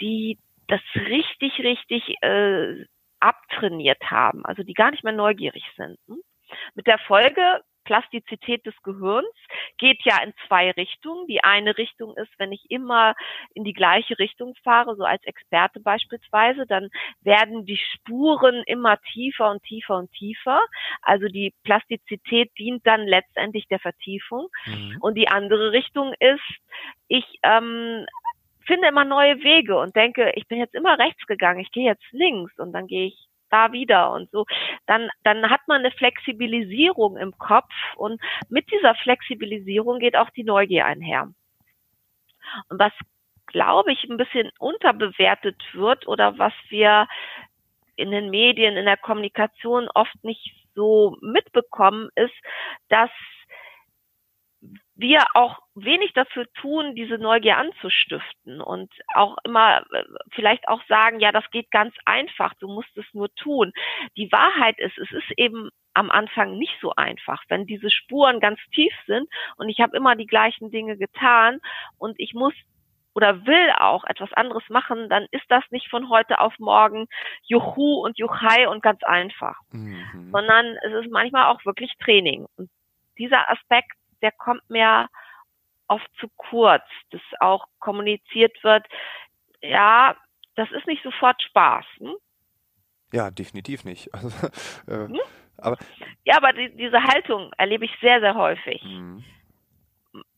die 0.00 0.38
das 0.68 0.80
richtig, 0.94 1.58
richtig 1.60 2.16
äh, 2.22 2.84
abtrainiert 3.20 4.02
haben, 4.10 4.44
also 4.44 4.62
die 4.62 4.74
gar 4.74 4.90
nicht 4.90 5.04
mehr 5.04 5.12
neugierig 5.12 5.64
sind. 5.76 5.98
Hm? 6.06 6.20
Mit 6.74 6.86
der 6.86 6.98
Folge, 6.98 7.62
Plastizität 7.86 8.66
des 8.66 8.74
Gehirns 8.82 9.32
geht 9.78 10.04
ja 10.04 10.22
in 10.22 10.34
zwei 10.46 10.72
Richtungen. 10.72 11.26
Die 11.28 11.42
eine 11.42 11.78
Richtung 11.78 12.14
ist, 12.16 12.30
wenn 12.36 12.52
ich 12.52 12.64
immer 12.68 13.14
in 13.54 13.64
die 13.64 13.72
gleiche 13.72 14.18
Richtung 14.18 14.54
fahre, 14.62 14.96
so 14.96 15.04
als 15.04 15.24
Experte 15.24 15.80
beispielsweise, 15.80 16.66
dann 16.66 16.90
werden 17.22 17.64
die 17.64 17.78
Spuren 17.78 18.62
immer 18.66 18.98
tiefer 19.12 19.50
und 19.50 19.62
tiefer 19.62 19.96
und 19.96 20.12
tiefer. 20.12 20.60
Also 21.00 21.28
die 21.28 21.54
Plastizität 21.62 22.50
dient 22.58 22.86
dann 22.86 23.06
letztendlich 23.06 23.66
der 23.68 23.78
Vertiefung. 23.78 24.48
Mhm. 24.66 24.98
Und 25.00 25.14
die 25.14 25.28
andere 25.28 25.72
Richtung 25.72 26.12
ist, 26.18 26.40
ich 27.08 27.24
ähm, 27.44 28.04
finde 28.66 28.88
immer 28.88 29.04
neue 29.04 29.42
Wege 29.42 29.76
und 29.78 29.96
denke, 29.96 30.32
ich 30.34 30.46
bin 30.48 30.58
jetzt 30.58 30.74
immer 30.74 30.98
rechts 30.98 31.26
gegangen, 31.26 31.60
ich 31.60 31.70
gehe 31.70 31.86
jetzt 31.86 32.04
links 32.12 32.58
und 32.58 32.72
dann 32.72 32.86
gehe 32.86 33.06
ich 33.08 33.26
da 33.50 33.72
wieder 33.72 34.10
und 34.12 34.30
so, 34.30 34.44
dann, 34.86 35.08
dann 35.22 35.50
hat 35.50 35.60
man 35.68 35.80
eine 35.80 35.92
Flexibilisierung 35.92 37.16
im 37.16 37.36
Kopf 37.38 37.72
und 37.96 38.20
mit 38.48 38.70
dieser 38.70 38.94
Flexibilisierung 38.96 39.98
geht 39.98 40.16
auch 40.16 40.30
die 40.30 40.44
Neugier 40.44 40.86
einher. 40.86 41.28
Und 42.68 42.78
was, 42.78 42.92
glaube 43.46 43.92
ich, 43.92 44.04
ein 44.04 44.16
bisschen 44.16 44.50
unterbewertet 44.58 45.62
wird 45.72 46.06
oder 46.06 46.38
was 46.38 46.52
wir 46.68 47.06
in 47.96 48.10
den 48.10 48.30
Medien, 48.30 48.76
in 48.76 48.84
der 48.84 48.96
Kommunikation 48.96 49.88
oft 49.94 50.22
nicht 50.22 50.54
so 50.74 51.16
mitbekommen, 51.20 52.10
ist, 52.14 52.34
dass 52.88 53.10
wir 54.96 55.24
auch 55.34 55.58
wenig 55.74 56.12
dafür 56.14 56.46
tun, 56.54 56.94
diese 56.94 57.18
Neugier 57.18 57.58
anzustiften 57.58 58.60
und 58.60 58.90
auch 59.14 59.36
immer 59.44 59.82
äh, 59.92 60.04
vielleicht 60.32 60.66
auch 60.68 60.82
sagen, 60.88 61.20
ja, 61.20 61.32
das 61.32 61.44
geht 61.50 61.70
ganz 61.70 61.94
einfach, 62.06 62.54
du 62.60 62.66
musst 62.66 62.96
es 62.96 63.04
nur 63.12 63.32
tun. 63.34 63.72
Die 64.16 64.32
Wahrheit 64.32 64.78
ist, 64.78 64.96
es 64.98 65.10
ist 65.12 65.30
eben 65.36 65.70
am 65.92 66.10
Anfang 66.10 66.56
nicht 66.58 66.74
so 66.80 66.92
einfach, 66.94 67.42
wenn 67.48 67.66
diese 67.66 67.90
Spuren 67.90 68.40
ganz 68.40 68.58
tief 68.74 68.92
sind 69.06 69.28
und 69.56 69.68
ich 69.68 69.80
habe 69.80 69.96
immer 69.96 70.16
die 70.16 70.26
gleichen 70.26 70.70
Dinge 70.70 70.96
getan 70.96 71.60
und 71.98 72.18
ich 72.18 72.34
muss 72.34 72.54
oder 73.14 73.46
will 73.46 73.70
auch 73.78 74.04
etwas 74.04 74.30
anderes 74.34 74.64
machen, 74.68 75.08
dann 75.08 75.26
ist 75.30 75.46
das 75.48 75.64
nicht 75.70 75.88
von 75.88 76.10
heute 76.10 76.38
auf 76.38 76.52
morgen 76.58 77.06
Juhu 77.44 78.04
und 78.04 78.18
Juchai 78.18 78.68
und 78.68 78.82
ganz 78.82 79.02
einfach, 79.04 79.58
mhm. 79.70 80.30
sondern 80.32 80.76
es 80.82 80.92
ist 81.04 81.10
manchmal 81.10 81.46
auch 81.46 81.64
wirklich 81.64 81.90
Training. 81.98 82.46
Und 82.56 82.68
dieser 83.18 83.50
Aspekt 83.50 83.92
der 84.26 84.32
kommt 84.32 84.68
mir 84.68 85.08
oft 85.86 86.08
zu 86.18 86.26
kurz, 86.36 86.82
dass 87.12 87.20
auch 87.38 87.66
kommuniziert 87.78 88.52
wird, 88.64 88.84
ja, 89.62 90.16
das 90.56 90.68
ist 90.72 90.86
nicht 90.88 91.02
sofort 91.04 91.40
Spaß. 91.42 91.84
Hm? 91.98 92.16
Ja, 93.12 93.30
definitiv 93.30 93.84
nicht. 93.84 94.10
Also, 94.12 94.46
äh, 94.88 95.06
hm? 95.06 95.20
aber, 95.58 95.76
ja, 96.24 96.38
aber 96.38 96.52
die, 96.52 96.76
diese 96.76 97.00
Haltung 97.00 97.52
erlebe 97.56 97.84
ich 97.84 97.92
sehr, 98.00 98.18
sehr 98.20 98.34
häufig. 98.34 98.82
Mhm. 98.82 99.22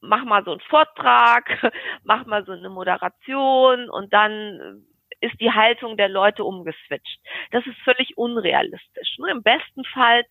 Mach 0.01 0.25
mal 0.25 0.45
so 0.45 0.51
einen 0.51 0.61
Vortrag, 0.61 1.73
mach 2.05 2.27
mal 2.27 2.45
so 2.45 2.53
eine 2.53 2.69
Moderation 2.69 3.89
und 3.89 4.13
dann 4.13 4.85
ist 5.21 5.41
die 5.41 5.51
Haltung 5.51 5.97
der 5.97 6.09
Leute 6.09 6.45
umgeswitcht. 6.45 7.21
Das 7.51 7.67
ist 7.67 7.77
völlig 7.85 8.17
unrealistisch. 8.17 9.17
Nur 9.19 9.29
Im 9.31 9.43
besten 9.43 9.85
Fall 9.85 10.25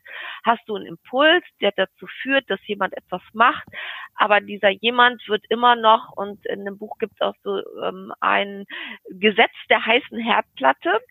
hast 0.43 0.61
du 0.67 0.75
einen 0.75 0.85
Impuls, 0.85 1.43
der 1.61 1.71
dazu 1.75 2.07
führt, 2.21 2.49
dass 2.49 2.65
jemand 2.67 2.95
etwas 2.95 3.21
macht, 3.33 3.67
aber 4.15 4.41
dieser 4.41 4.69
jemand 4.69 5.27
wird 5.27 5.45
immer 5.49 5.75
noch, 5.75 6.11
und 6.15 6.45
in 6.45 6.65
dem 6.65 6.77
Buch 6.77 6.97
gibt 6.99 7.13
es 7.13 7.21
auch 7.21 7.35
so 7.43 7.61
ähm, 7.83 8.13
ein 8.19 8.65
Gesetz 9.09 9.53
der 9.69 9.85
heißen 9.85 10.17
Herdplatte. 10.19 11.01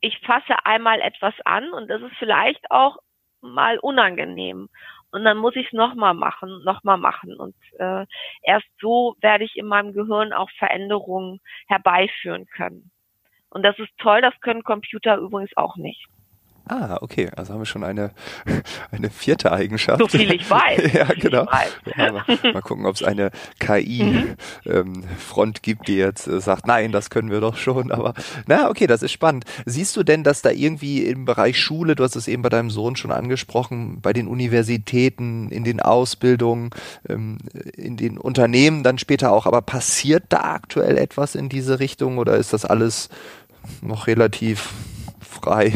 Ich 0.00 0.18
fasse 0.20 0.54
einmal 0.64 1.00
etwas 1.00 1.34
an 1.44 1.72
und 1.72 1.88
das 1.88 2.02
ist 2.02 2.16
vielleicht 2.18 2.70
auch 2.70 2.98
mal 3.40 3.78
unangenehm 3.78 4.68
und 5.10 5.24
dann 5.24 5.38
muss 5.38 5.56
ich 5.56 5.66
es 5.66 5.72
nochmal 5.72 6.14
machen, 6.14 6.62
nochmal 6.64 6.98
machen. 6.98 7.34
Und 7.36 7.54
äh, 7.78 8.06
erst 8.42 8.66
so 8.80 9.16
werde 9.20 9.44
ich 9.44 9.56
in 9.56 9.66
meinem 9.66 9.92
Gehirn 9.92 10.32
auch 10.32 10.50
Veränderungen 10.58 11.40
herbeiführen 11.66 12.46
können. 12.46 12.90
Und 13.50 13.62
das 13.62 13.78
ist 13.78 13.96
toll, 13.98 14.20
das 14.20 14.38
können 14.40 14.62
Computer 14.62 15.16
übrigens 15.16 15.56
auch 15.56 15.76
nicht. 15.76 16.06
Ah, 16.68 16.98
okay. 17.00 17.30
Also 17.34 17.52
haben 17.52 17.60
wir 17.60 17.66
schon 17.66 17.84
eine, 17.84 18.10
eine 18.90 19.10
vierte 19.10 19.52
Eigenschaft. 19.52 20.00
So 20.00 20.08
viel 20.08 20.32
ich 20.32 20.48
weiß. 20.48 20.92
ja, 20.92 21.04
genau. 21.04 21.46
Ja, 21.96 22.12
mal, 22.12 22.24
mal, 22.52 22.62
gucken, 22.62 22.86
ob 22.86 22.94
es 22.94 23.02
eine 23.02 23.30
KI-Front 23.58 24.36
mhm. 24.64 25.52
ähm, 25.54 25.62
gibt, 25.62 25.88
die 25.88 25.96
jetzt 25.96 26.26
äh, 26.26 26.40
sagt, 26.40 26.66
nein, 26.66 26.92
das 26.92 27.10
können 27.10 27.30
wir 27.30 27.40
doch 27.40 27.56
schon. 27.56 27.90
Aber 27.90 28.14
na, 28.46 28.68
okay, 28.68 28.86
das 28.86 29.02
ist 29.02 29.12
spannend. 29.12 29.44
Siehst 29.64 29.96
du 29.96 30.02
denn, 30.02 30.24
dass 30.24 30.42
da 30.42 30.50
irgendwie 30.50 31.04
im 31.04 31.24
Bereich 31.24 31.58
Schule, 31.58 31.96
du 31.96 32.04
hast 32.04 32.16
es 32.16 32.28
eben 32.28 32.42
bei 32.42 32.50
deinem 32.50 32.70
Sohn 32.70 32.96
schon 32.96 33.12
angesprochen, 33.12 34.00
bei 34.00 34.12
den 34.12 34.28
Universitäten, 34.28 35.48
in 35.50 35.64
den 35.64 35.80
Ausbildungen, 35.80 36.70
ähm, 37.08 37.38
in 37.76 37.96
den 37.96 38.18
Unternehmen 38.18 38.82
dann 38.82 38.98
später 38.98 39.32
auch, 39.32 39.46
aber 39.46 39.62
passiert 39.62 40.24
da 40.28 40.54
aktuell 40.54 40.98
etwas 40.98 41.34
in 41.34 41.48
diese 41.48 41.80
Richtung 41.80 42.18
oder 42.18 42.36
ist 42.36 42.52
das 42.52 42.64
alles 42.64 43.08
noch 43.80 44.06
relativ 44.06 44.72
frei. 45.42 45.72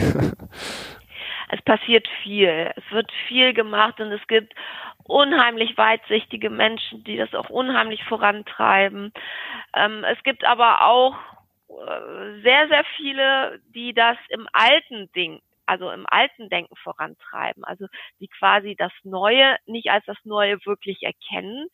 Es 1.55 1.61
passiert 1.62 2.09
viel. 2.22 2.72
Es 2.77 2.92
wird 2.92 3.12
viel 3.29 3.53
gemacht 3.53 4.01
und 4.01 4.11
es 4.11 4.27
gibt 4.27 4.55
unheimlich 5.05 5.77
weitsichtige 5.77 6.48
Menschen, 6.48 7.05
die 7.05 7.18
das 7.18 7.35
auch 7.35 7.51
unheimlich 7.51 8.03
vorantreiben. 8.05 9.12
Ähm, 9.77 10.03
es 10.05 10.22
gibt 10.22 10.44
aber 10.44 10.87
auch 10.87 11.14
äh, 11.68 12.40
sehr, 12.42 12.68
sehr 12.68 12.85
viele, 12.96 13.61
die 13.75 13.92
das 13.92 14.16
im 14.31 14.48
alten 14.53 15.12
Ding 15.12 15.40
also 15.66 15.90
im 15.90 16.07
alten 16.09 16.48
Denken 16.48 16.77
vorantreiben, 16.77 17.64
also 17.64 17.87
die 18.20 18.29
quasi 18.29 18.75
das 18.77 18.92
Neue 19.05 19.57
nicht 19.66 19.90
als 19.90 20.05
das 20.07 20.18
Neue 20.25 20.59
wirklich 20.66 21.03
erkennen, 21.03 21.68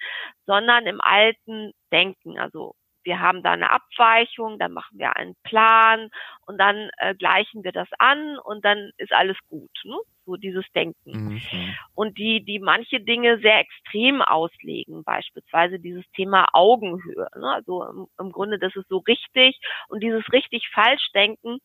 sondern 0.47 0.87
im 0.87 1.01
alten 1.01 1.73
Denken, 1.91 2.39
also 2.39 2.75
wir 3.05 3.21
haben 3.21 3.43
da 3.43 3.53
eine 3.53 3.71
Abweichung, 3.71 4.59
dann 4.59 4.73
machen 4.73 4.99
wir 4.99 5.17
einen 5.17 5.35
Plan 5.45 6.11
und 6.47 6.59
dann 6.59 6.91
äh, 6.99 7.15
gleichen 7.15 7.65
wir 7.65 7.73
das 7.73 7.89
an 7.99 8.39
und 8.39 8.65
dann 8.65 8.91
ist 8.99 9.13
alles 9.13 9.37
gut. 9.49 9.71
Ne? 9.85 9.97
So 10.27 10.37
dieses 10.37 10.65
Denken. 10.75 11.35
Mhm. 11.35 11.75
Und 11.95 12.19
die, 12.19 12.45
die 12.45 12.59
manche 12.59 13.01
Dinge 13.01 13.39
sehr 13.39 13.61
extrem 13.61 14.21
auslegen, 14.21 15.05
beispielsweise 15.05 15.79
dieses 15.79 16.05
Thema 16.13 16.47
Augenhöhe. 16.53 17.29
Ne? 17.37 17.51
Also 17.51 17.85
im, 17.85 18.07
im 18.19 18.33
Grunde, 18.33 18.59
das 18.59 18.77
ist 18.77 18.89
so 18.89 18.99
richtig 18.99 19.59
und 19.89 20.03
dieses 20.03 20.31
richtig 20.33 20.69
falsch 20.73 21.11
denken 21.15 21.59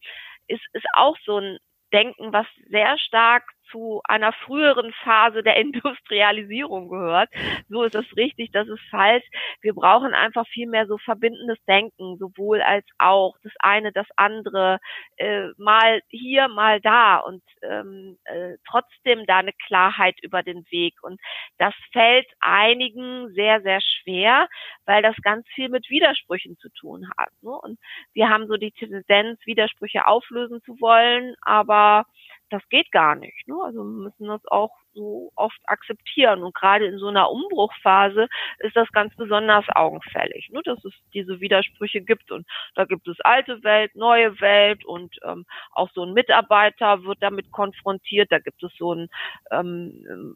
ist, 0.48 0.64
ist 0.74 0.86
auch 0.94 1.18
so 1.26 1.40
ein 1.40 1.58
Denken, 1.92 2.34
was 2.34 2.48
sehr 2.70 2.98
stark 2.98 3.44
zu 3.74 4.02
einer 4.06 4.32
früheren 4.32 4.94
Phase 5.04 5.44
der 5.44 5.58
Industrialisierung 5.64 6.88
gehört. 6.88 7.30
So 7.70 7.84
ist 7.84 7.96
es 7.96 8.06
richtig, 8.16 8.52
das 8.52 8.68
ist 8.68 8.82
falsch. 8.90 9.26
Wir 9.62 9.74
brauchen 9.74 10.14
einfach 10.14 10.48
viel 10.48 10.68
mehr 10.68 10.86
so 10.88 10.98
verbindendes 11.00 11.58
Denken, 11.66 12.18
sowohl 12.18 12.62
als 12.62 12.86
auch 13.00 13.36
das 13.44 13.52
eine, 13.60 13.92
das 13.92 14.08
andere, 14.16 14.80
äh, 15.18 15.48
mal 15.58 16.02
hier, 16.10 16.48
mal 16.48 16.80
da 16.80 17.18
und 17.18 17.42
ähm, 17.64 18.18
äh, 18.26 18.58
trotzdem 18.70 19.26
da 19.26 19.40
eine 19.40 19.54
Klarheit 19.68 20.16
über 20.22 20.44
den 20.44 20.66
Weg. 20.70 20.94
Und 21.02 21.20
das 21.58 21.74
fällt 21.92 22.28
einigen 22.40 23.34
sehr, 23.34 23.62
sehr 23.62 23.82
schwer, 23.82 24.48
weil 24.86 25.02
das 25.02 25.16
ganz 25.24 25.48
viel 25.56 25.70
mit 25.70 25.90
Widersprüchen 25.90 26.58
zu 26.60 26.70
tun 26.70 27.10
hat. 27.18 27.30
Ne? 27.42 27.52
Und 27.52 27.80
wir 28.14 28.30
haben 28.30 28.48
so 28.48 28.58
die 28.58 28.72
Tendenz, 28.72 29.40
Widersprüche 29.46 30.06
auflösen 30.08 30.62
zu 30.64 30.80
wollen, 30.80 31.36
aber 31.42 32.06
das 32.54 32.68
geht 32.70 32.92
gar 32.92 33.16
nicht. 33.16 33.48
Ne? 33.48 33.56
Also 33.64 33.80
wir 33.80 34.04
müssen 34.04 34.28
das 34.28 34.42
auch 34.48 34.72
so 34.94 35.32
oft 35.36 35.60
akzeptieren. 35.66 36.44
Und 36.44 36.54
gerade 36.54 36.86
in 36.86 36.98
so 36.98 37.08
einer 37.08 37.30
Umbruchphase 37.32 38.28
ist 38.60 38.76
das 38.76 38.92
ganz 38.92 39.16
besonders 39.16 39.66
augenfällig, 39.70 40.50
ne? 40.52 40.62
dass 40.64 40.84
es 40.86 40.94
diese 41.14 41.40
Widersprüche 41.40 42.02
gibt. 42.02 42.32
Und 42.32 42.48
da 42.76 42.86
gibt 42.86 43.08
es 43.08 43.20
alte 43.22 43.64
Welt, 43.64 43.96
neue 43.96 44.40
Welt 44.40 44.86
und 44.86 45.16
ähm, 45.24 45.46
auch 45.72 45.90
so 45.94 46.04
ein 46.04 46.14
Mitarbeiter 46.14 47.04
wird 47.04 47.22
damit 47.22 47.52
konfrontiert. 47.52 48.32
Da 48.32 48.40
gibt 48.40 48.62
es 48.64 48.72
so 48.78 48.94
ein, 48.94 49.10
ähm, 49.52 50.36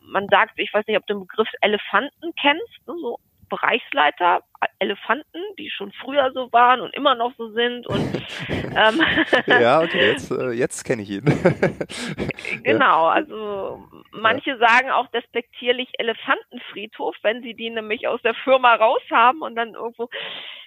man 0.00 0.26
sagt, 0.28 0.58
ich 0.58 0.72
weiß 0.72 0.86
nicht, 0.86 0.96
ob 0.96 1.06
du 1.06 1.14
den 1.14 1.26
Begriff 1.26 1.48
Elefanten 1.60 2.32
kennst, 2.40 2.86
ne? 2.86 2.94
so 3.00 3.18
Bereichsleiter, 3.48 4.42
Elefanten, 4.78 5.40
die 5.58 5.70
schon 5.70 5.92
früher 5.92 6.32
so 6.32 6.52
waren 6.52 6.80
und 6.80 6.94
immer 6.94 7.14
noch 7.14 7.32
so 7.36 7.50
sind. 7.50 7.86
Und, 7.86 8.14
ähm, 8.50 9.00
ja, 9.46 9.80
okay, 9.82 10.10
jetzt, 10.10 10.30
äh, 10.30 10.50
jetzt 10.52 10.84
kenne 10.84 11.02
ich 11.02 11.10
ihn. 11.10 11.24
genau, 12.62 13.06
also 13.06 13.84
manche 14.12 14.50
ja. 14.50 14.58
sagen 14.58 14.90
auch 14.90 15.08
despektierlich 15.08 15.88
Elefantenfriedhof, 15.98 17.16
wenn 17.22 17.42
sie 17.42 17.54
die 17.54 17.70
nämlich 17.70 18.08
aus 18.08 18.20
der 18.22 18.34
Firma 18.34 18.74
raus 18.74 19.02
haben 19.10 19.42
und 19.42 19.56
dann 19.56 19.74
irgendwo, 19.74 20.08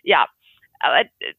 ja, 0.04 0.28
aber 0.80 1.02
äh, 1.02 1.34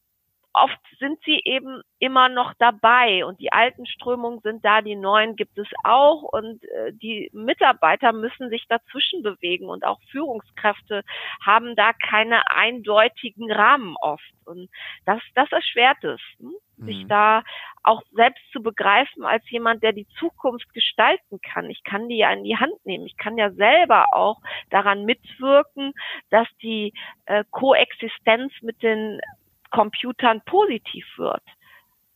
oft 0.53 0.79
sind 0.99 1.19
sie 1.25 1.41
eben 1.45 1.81
immer 1.99 2.29
noch 2.29 2.53
dabei 2.59 3.25
und 3.25 3.39
die 3.39 3.51
alten 3.51 3.85
Strömungen 3.85 4.39
sind 4.41 4.65
da, 4.65 4.81
die 4.81 4.95
neuen 4.95 5.35
gibt 5.35 5.57
es 5.57 5.67
auch 5.83 6.23
und 6.23 6.63
äh, 6.63 6.93
die 6.93 7.29
Mitarbeiter 7.33 8.11
müssen 8.11 8.49
sich 8.49 8.65
dazwischen 8.67 9.23
bewegen 9.23 9.69
und 9.69 9.85
auch 9.85 9.99
Führungskräfte 10.11 11.03
haben 11.45 11.75
da 11.75 11.93
keine 11.93 12.41
eindeutigen 12.49 13.51
Rahmen 13.51 13.95
oft 14.01 14.33
und 14.45 14.69
das, 15.05 15.21
das 15.35 15.51
erschwert 15.51 16.03
es, 16.03 16.21
hm? 16.39 16.53
sich 16.77 17.03
mhm. 17.03 17.07
da 17.07 17.43
auch 17.83 18.01
selbst 18.11 18.43
zu 18.51 18.61
begreifen 18.61 19.23
als 19.23 19.47
jemand, 19.49 19.83
der 19.83 19.93
die 19.93 20.07
Zukunft 20.19 20.73
gestalten 20.73 21.39
kann. 21.41 21.69
Ich 21.69 21.83
kann 21.83 22.09
die 22.09 22.17
ja 22.17 22.31
in 22.31 22.43
die 22.43 22.57
Hand 22.57 22.85
nehmen. 22.85 23.05
Ich 23.05 23.17
kann 23.17 23.37
ja 23.37 23.51
selber 23.51 24.13
auch 24.13 24.39
daran 24.69 25.05
mitwirken, 25.05 25.93
dass 26.29 26.47
die 26.61 26.93
äh, 27.25 27.43
Koexistenz 27.49 28.53
mit 28.61 28.81
den 28.83 29.19
Computern 29.71 30.41
positiv 30.45 31.05
wird. 31.17 31.43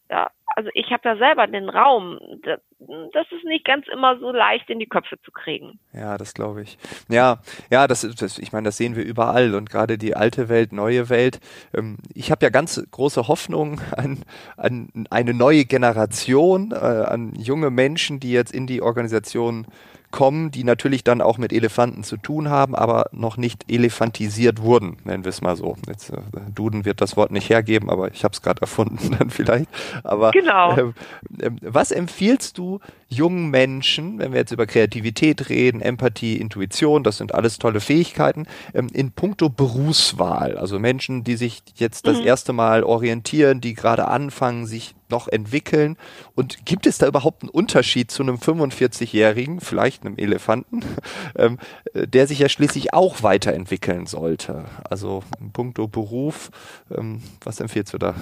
Ja, 0.09 0.29
also 0.55 0.69
ich 0.73 0.91
habe 0.91 1.01
da 1.03 1.17
selber 1.17 1.47
den 1.47 1.67
Raum. 1.67 2.19
Das 2.39 3.25
ist 3.31 3.43
nicht 3.43 3.65
ganz 3.65 3.87
immer 3.87 4.19
so 4.19 4.31
leicht 4.31 4.69
in 4.69 4.77
die 4.77 4.85
Köpfe 4.85 5.19
zu 5.21 5.31
kriegen. 5.31 5.79
Ja, 5.93 6.17
das 6.17 6.35
glaube 6.35 6.61
ich. 6.61 6.77
Ja, 7.09 7.41
ja, 7.71 7.87
das, 7.87 8.01
das 8.01 8.37
ich 8.37 8.53
meine, 8.53 8.65
das 8.65 8.77
sehen 8.77 8.95
wir 8.95 9.03
überall 9.03 9.55
und 9.55 9.69
gerade 9.69 9.97
die 9.97 10.15
alte 10.15 10.47
Welt, 10.47 10.71
neue 10.71 11.09
Welt. 11.09 11.39
Ähm, 11.73 11.97
ich 12.13 12.29
habe 12.29 12.45
ja 12.45 12.51
ganz 12.51 12.81
große 12.91 13.27
Hoffnung 13.27 13.81
an, 13.97 14.23
an 14.57 15.07
eine 15.09 15.33
neue 15.33 15.65
Generation, 15.65 16.71
äh, 16.71 16.75
an 16.75 17.33
junge 17.33 17.71
Menschen, 17.71 18.19
die 18.19 18.31
jetzt 18.31 18.53
in 18.53 18.67
die 18.67 18.83
Organisation 18.83 19.65
kommen, 20.11 20.51
die 20.51 20.63
natürlich 20.63 21.03
dann 21.03 21.21
auch 21.21 21.37
mit 21.37 21.51
Elefanten 21.51 22.03
zu 22.03 22.17
tun 22.17 22.49
haben, 22.49 22.75
aber 22.75 23.05
noch 23.11 23.37
nicht 23.37 23.69
elefantisiert 23.71 24.61
wurden, 24.61 24.97
nennen 25.03 25.23
wir 25.23 25.29
es 25.29 25.41
mal 25.41 25.55
so. 25.55 25.75
Jetzt, 25.87 26.11
äh, 26.11 26.17
Duden 26.53 26.85
wird 26.85 27.01
das 27.01 27.17
Wort 27.17 27.31
nicht 27.31 27.49
hergeben, 27.49 27.89
aber 27.89 28.11
ich 28.11 28.23
habe 28.23 28.33
es 28.33 28.41
gerade 28.41 28.61
erfunden 28.61 29.15
dann 29.19 29.29
vielleicht. 29.29 29.69
Aber 30.03 30.31
Genau. 30.31 30.77
Ähm, 30.77 30.93
ähm, 31.41 31.57
was 31.61 31.91
empfiehlst 31.91 32.57
du 32.57 32.79
jungen 33.07 33.49
Menschen, 33.49 34.19
wenn 34.19 34.31
wir 34.31 34.39
jetzt 34.39 34.51
über 34.51 34.65
Kreativität 34.65 35.49
reden, 35.49 35.81
Empathie, 35.81 36.37
Intuition, 36.37 37.03
das 37.03 37.17
sind 37.17 37.33
alles 37.35 37.59
tolle 37.59 37.79
Fähigkeiten, 37.79 38.47
ähm, 38.73 38.87
in 38.93 39.11
puncto 39.11 39.49
Berufswahl? 39.49 40.57
Also 40.57 40.79
Menschen, 40.79 41.23
die 41.23 41.35
sich 41.35 41.61
jetzt 41.75 42.07
das 42.07 42.19
mhm. 42.19 42.27
erste 42.27 42.53
Mal 42.53 42.83
orientieren, 42.83 43.61
die 43.61 43.73
gerade 43.73 44.07
anfangen, 44.07 44.65
sich 44.65 44.95
noch 45.09 45.27
entwickeln. 45.27 45.97
Und 46.33 46.65
gibt 46.65 46.87
es 46.87 46.97
da 46.97 47.07
überhaupt 47.07 47.43
einen 47.43 47.49
Unterschied 47.49 48.09
zu 48.09 48.23
einem 48.23 48.37
45-Jährigen, 48.37 49.59
vielleicht 49.61 50.05
einem 50.05 50.17
Elefanten, 50.17 50.81
ähm, 51.37 51.59
der 51.93 52.27
sich 52.27 52.39
ja 52.39 52.49
schließlich 52.49 52.93
auch 52.93 53.21
weiterentwickeln 53.21 54.07
sollte? 54.07 54.65
Also 54.89 55.23
in 55.39 55.51
puncto 55.51 55.87
Beruf, 55.87 56.49
ähm, 56.95 57.21
was 57.43 57.59
empfiehlst 57.59 57.93
du 57.93 57.99
da? 57.99 58.15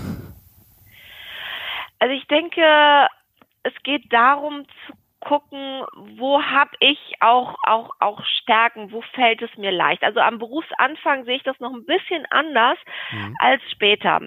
Also 2.00 2.14
ich 2.14 2.28
denke, 2.28 2.62
es 3.64 3.74
geht 3.84 4.12
darum 4.12 4.66
zu 4.86 4.94
gucken, 5.24 5.86
wo 6.18 6.42
habe 6.42 6.72
ich 6.80 7.00
auch, 7.22 7.56
auch, 7.64 7.92
auch 8.00 8.24
Stärken, 8.26 8.92
wo 8.92 9.02
fällt 9.14 9.42
es 9.42 9.50
mir 9.58 9.72
leicht. 9.72 10.04
Also 10.04 10.20
am 10.20 10.38
Berufsanfang 10.38 11.24
sehe 11.24 11.38
ich 11.38 11.44
das 11.44 11.60
noch 11.60 11.74
ein 11.74 11.86
bisschen 11.86 12.26
anders 12.30 12.78
mhm. 13.12 13.36
als 13.40 13.62
später. 13.72 14.20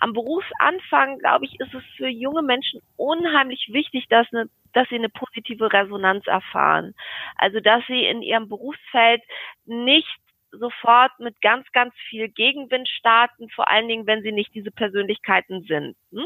Am 0.00 0.12
Berufsanfang, 0.12 1.18
glaube 1.18 1.46
ich, 1.46 1.58
ist 1.58 1.74
es 1.74 1.82
für 1.96 2.08
junge 2.08 2.42
Menschen 2.42 2.80
unheimlich 2.96 3.68
wichtig, 3.72 4.06
dass 4.08 4.26
eine 4.32 4.48
dass 4.72 4.88
sie 4.88 4.96
eine 4.96 5.08
positive 5.08 5.72
Resonanz 5.72 6.26
erfahren. 6.26 6.94
Also, 7.36 7.60
dass 7.60 7.86
sie 7.86 8.06
in 8.06 8.22
ihrem 8.22 8.48
Berufsfeld 8.48 9.22
nicht 9.66 10.18
sofort 10.50 11.12
mit 11.18 11.40
ganz, 11.40 11.70
ganz 11.72 11.94
viel 12.08 12.28
Gegenwind 12.28 12.88
starten, 12.88 13.48
vor 13.50 13.70
allen 13.70 13.88
Dingen, 13.88 14.06
wenn 14.06 14.22
sie 14.22 14.32
nicht 14.32 14.54
diese 14.54 14.70
Persönlichkeiten 14.70 15.62
sind. 15.62 15.96
Hm? 16.10 16.24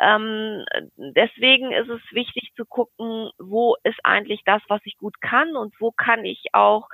Ähm, 0.00 0.64
deswegen 0.96 1.72
ist 1.72 1.88
es 1.88 2.00
wichtig 2.10 2.52
zu 2.56 2.64
gucken, 2.64 3.30
wo 3.38 3.76
ist 3.84 4.00
eigentlich 4.02 4.40
das, 4.44 4.62
was 4.68 4.80
ich 4.84 4.96
gut 4.96 5.20
kann 5.20 5.56
und 5.56 5.74
wo 5.78 5.92
kann 5.92 6.24
ich 6.24 6.46
auch 6.52 6.88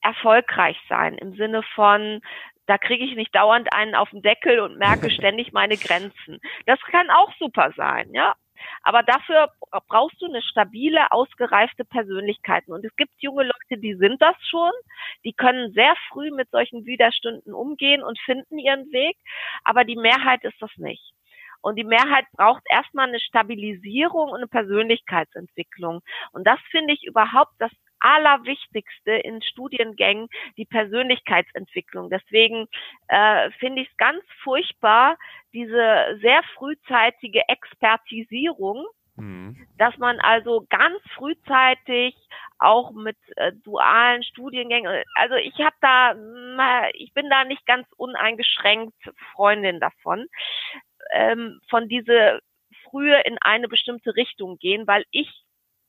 erfolgreich 0.00 0.78
sein 0.88 1.18
im 1.18 1.34
Sinne 1.34 1.62
von, 1.74 2.20
da 2.66 2.78
kriege 2.78 3.04
ich 3.04 3.16
nicht 3.16 3.34
dauernd 3.34 3.72
einen 3.72 3.94
auf 3.96 4.10
den 4.10 4.22
Deckel 4.22 4.60
und 4.60 4.78
merke 4.78 5.10
ständig 5.10 5.52
meine 5.52 5.76
Grenzen. 5.76 6.40
Das 6.66 6.80
kann 6.80 7.10
auch 7.10 7.32
super 7.38 7.72
sein, 7.76 8.12
ja. 8.12 8.34
Aber 8.82 9.02
dafür 9.02 9.50
brauchst 9.88 10.20
du 10.22 10.26
eine 10.26 10.42
stabile, 10.42 11.10
ausgereifte 11.12 11.84
Persönlichkeit. 11.84 12.66
Und 12.68 12.84
es 12.84 12.96
gibt 12.96 13.12
junge 13.18 13.44
Leute, 13.44 13.80
die 13.80 13.94
sind 13.94 14.20
das 14.22 14.36
schon. 14.48 14.70
Die 15.24 15.34
können 15.34 15.72
sehr 15.72 15.94
früh 16.08 16.30
mit 16.30 16.50
solchen 16.50 16.86
Widerständen 16.86 17.52
umgehen 17.52 18.02
und 18.02 18.18
finden 18.20 18.58
ihren 18.58 18.90
Weg. 18.92 19.16
Aber 19.64 19.84
die 19.84 19.96
Mehrheit 19.96 20.42
ist 20.44 20.60
das 20.60 20.70
nicht. 20.76 21.12
Und 21.60 21.76
die 21.76 21.84
Mehrheit 21.84 22.26
braucht 22.32 22.62
erstmal 22.70 23.08
eine 23.08 23.20
Stabilisierung 23.20 24.30
und 24.30 24.36
eine 24.36 24.48
Persönlichkeitsentwicklung. 24.48 26.00
Und 26.32 26.46
das 26.46 26.58
finde 26.70 26.94
ich 26.94 27.04
überhaupt 27.04 27.52
das 27.58 27.72
Allerwichtigste 28.00 29.12
in 29.12 29.42
Studiengängen, 29.42 30.28
die 30.56 30.66
Persönlichkeitsentwicklung. 30.66 32.10
Deswegen 32.10 32.68
äh, 33.08 33.50
finde 33.58 33.82
ich 33.82 33.88
es 33.90 33.96
ganz 33.96 34.22
furchtbar, 34.42 35.16
diese 35.52 36.18
sehr 36.20 36.42
frühzeitige 36.54 37.42
Expertisierung, 37.48 38.86
mhm. 39.16 39.56
dass 39.78 39.96
man 39.98 40.20
also 40.20 40.66
ganz 40.68 41.00
frühzeitig 41.14 42.14
auch 42.58 42.92
mit 42.92 43.16
äh, 43.36 43.52
dualen 43.64 44.22
Studiengängen, 44.22 45.04
also 45.14 45.34
ich 45.34 45.58
habe 45.58 45.76
da, 45.80 46.88
ich 46.94 47.12
bin 47.12 47.28
da 47.28 47.44
nicht 47.44 47.66
ganz 47.66 47.86
uneingeschränkt 47.96 48.94
Freundin 49.34 49.80
davon 49.80 50.26
ähm, 51.12 51.60
von 51.68 51.88
diese 51.88 52.40
frühe 52.84 53.20
in 53.22 53.36
eine 53.40 53.68
bestimmte 53.68 54.14
Richtung 54.16 54.58
gehen, 54.58 54.86
weil 54.86 55.04
ich 55.10 55.30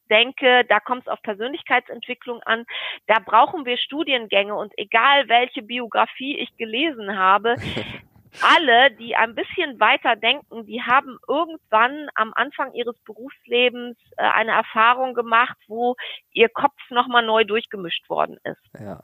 denke, 0.10 0.64
da 0.70 0.80
kommt 0.80 1.02
es 1.02 1.08
auf 1.08 1.22
Persönlichkeitsentwicklung 1.22 2.42
an. 2.44 2.66
Da 3.08 3.20
brauchen 3.20 3.66
wir 3.66 3.78
Studiengänge 3.78 4.56
und 4.56 4.74
egal 4.78 5.28
welche 5.28 5.62
Biografie 5.62 6.38
ich 6.38 6.56
gelesen 6.58 7.18
habe, 7.18 7.56
alle, 8.42 8.92
die 8.92 9.16
ein 9.16 9.36
bisschen 9.36 9.80
weiter 9.80 10.16
denken, 10.16 10.66
die 10.66 10.82
haben 10.82 11.18
irgendwann 11.28 12.10
am 12.16 12.34
Anfang 12.36 12.74
ihres 12.74 12.98
Berufslebens 13.04 13.98
äh, 14.18 14.24
eine 14.24 14.52
Erfahrung 14.52 15.14
gemacht, 15.14 15.58
wo 15.68 15.96
ihr 16.32 16.50
Kopf 16.50 16.78
nochmal 16.90 17.26
neu 17.26 17.44
durchgemischt 17.44 18.10
worden 18.10 18.38
ist. 18.44 18.62
Ja. 18.80 19.02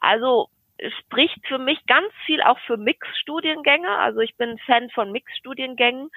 Also 0.00 0.48
spricht 1.00 1.46
für 1.46 1.58
mich 1.58 1.84
ganz 1.86 2.12
viel 2.24 2.42
auch 2.42 2.58
für 2.60 2.76
Mix-Studiengänge. 2.76 3.90
Also 3.98 4.20
ich 4.20 4.36
bin 4.36 4.58
Fan 4.66 4.90
von 4.90 5.10
Mix-Studiengängen, 5.12 6.10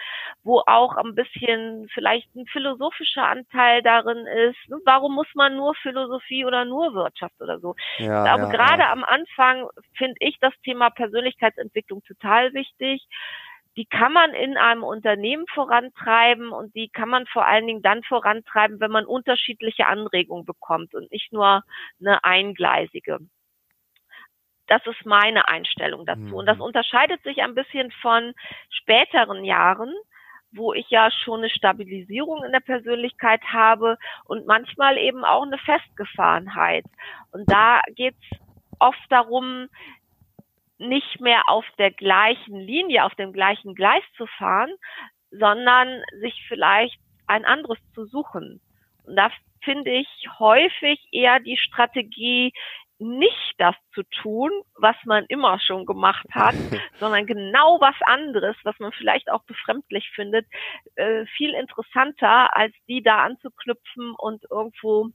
wo 0.44 0.62
auch 0.66 0.96
ein 0.98 1.16
bisschen 1.16 1.88
vielleicht 1.94 2.34
ein 2.36 2.46
philosophischer 2.48 3.28
Anteil 3.28 3.82
darin 3.82 4.26
ist. 4.28 4.58
Warum 4.86 5.16
muss 5.16 5.28
man 5.36 5.56
nur 5.56 5.74
Philosophie 5.76 6.46
oder 6.46 6.66
nur 6.66 6.94
Wirtschaft 6.94 7.40
oder 7.40 7.60
so? 7.60 7.76
Ja, 7.98 8.24
glaube, 8.24 8.52
ja, 8.52 8.58
gerade 8.58 8.84
ja. 8.84 8.92
am 8.92 9.04
Anfang 9.04 9.68
finde 9.96 10.16
ich 10.20 10.38
das 10.40 10.54
Thema 10.64 10.90
Persönlichkeitsentwicklung 10.90 12.04
total 12.04 12.54
wichtig 12.54 13.08
die 13.78 13.86
kann 13.86 14.12
man 14.12 14.34
in 14.34 14.58
einem 14.58 14.84
Unternehmen 14.84 15.46
vorantreiben 15.54 16.52
und 16.52 16.76
die 16.76 16.90
kann 16.90 17.08
man 17.08 17.26
vor 17.28 17.46
allen 17.46 17.68
Dingen 17.68 17.82
dann 17.82 18.04
vorantreiben, 18.04 18.82
wenn 18.82 18.92
man 18.92 19.06
unterschiedliche 19.06 19.86
Anregungen 19.86 20.46
bekommt 20.46 20.94
und 20.94 21.10
nicht 21.12 21.32
nur 21.32 21.64
eine 22.00 22.24
eingleisige. 22.24 23.20
Das 24.72 24.86
ist 24.86 25.06
meine 25.06 25.50
Einstellung 25.50 26.06
dazu. 26.06 26.22
Mhm. 26.22 26.34
Und 26.34 26.46
das 26.46 26.56
mhm. 26.56 26.64
unterscheidet 26.64 27.22
sich 27.24 27.42
ein 27.42 27.56
bisschen 27.56 27.92
von 28.02 28.34
späteren 28.70 29.44
Jahren, 29.44 29.94
wo 30.54 30.72
ich 30.72 30.90
ja 30.90 31.12
schon 31.12 31.40
eine 31.40 31.50
Stabilisierung 31.50 32.46
in 32.46 32.54
der 32.54 32.62
Persönlichkeit 32.62 33.42
habe 33.52 33.98
und 34.24 34.48
manchmal 34.48 34.98
eben 34.98 35.26
auch 35.26 35.44
eine 35.44 35.58
Festgefahrenheit. 35.58 36.86
Und 37.34 37.52
da 37.52 37.82
geht 37.98 38.16
es 38.16 38.40
oft 38.80 39.06
darum, 39.10 39.68
nicht 40.78 41.20
mehr 41.20 41.50
auf 41.50 41.66
der 41.78 41.92
gleichen 41.92 42.56
Linie, 42.56 43.04
auf 43.04 43.16
dem 43.16 43.34
gleichen 43.34 43.76
Gleis 43.76 44.04
zu 44.16 44.26
fahren, 44.26 44.72
sondern 45.32 46.02
sich 46.22 46.46
vielleicht 46.48 46.98
ein 47.28 47.44
anderes 47.44 47.80
zu 47.94 48.06
suchen. 48.06 48.62
Und 49.04 49.18
da 49.18 49.32
finde 49.66 49.92
ich 49.92 50.08
häufig 50.40 51.06
eher 51.12 51.42
die 51.42 51.58
Strategie, 51.58 52.54
nicht 53.02 53.56
das 53.58 53.76
zu 53.94 54.04
tun, 54.22 54.52
was 54.76 54.96
man 55.06 55.26
immer 55.28 55.60
schon 55.60 55.86
gemacht 55.86 56.26
hat, 56.32 56.56
sondern 57.00 57.26
genau 57.26 57.80
was 57.82 57.96
anderes, 58.06 58.56
was 58.64 58.78
man 58.80 58.92
vielleicht 58.92 59.30
auch 59.32 59.44
befremdlich 59.44 60.10
findet, 60.14 60.46
äh, 60.96 61.26
viel 61.38 61.54
interessanter, 61.54 62.56
als 62.56 62.74
die 62.88 63.02
da 63.02 63.24
anzuknüpfen 63.24 64.14
und 64.18 64.44
irgendwo 64.50 65.10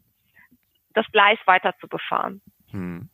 das 0.94 1.06
Gleis 1.12 1.38
weiter 1.46 1.74
zu 1.80 1.88
befahren. 1.88 2.42
Hm. 2.70 3.08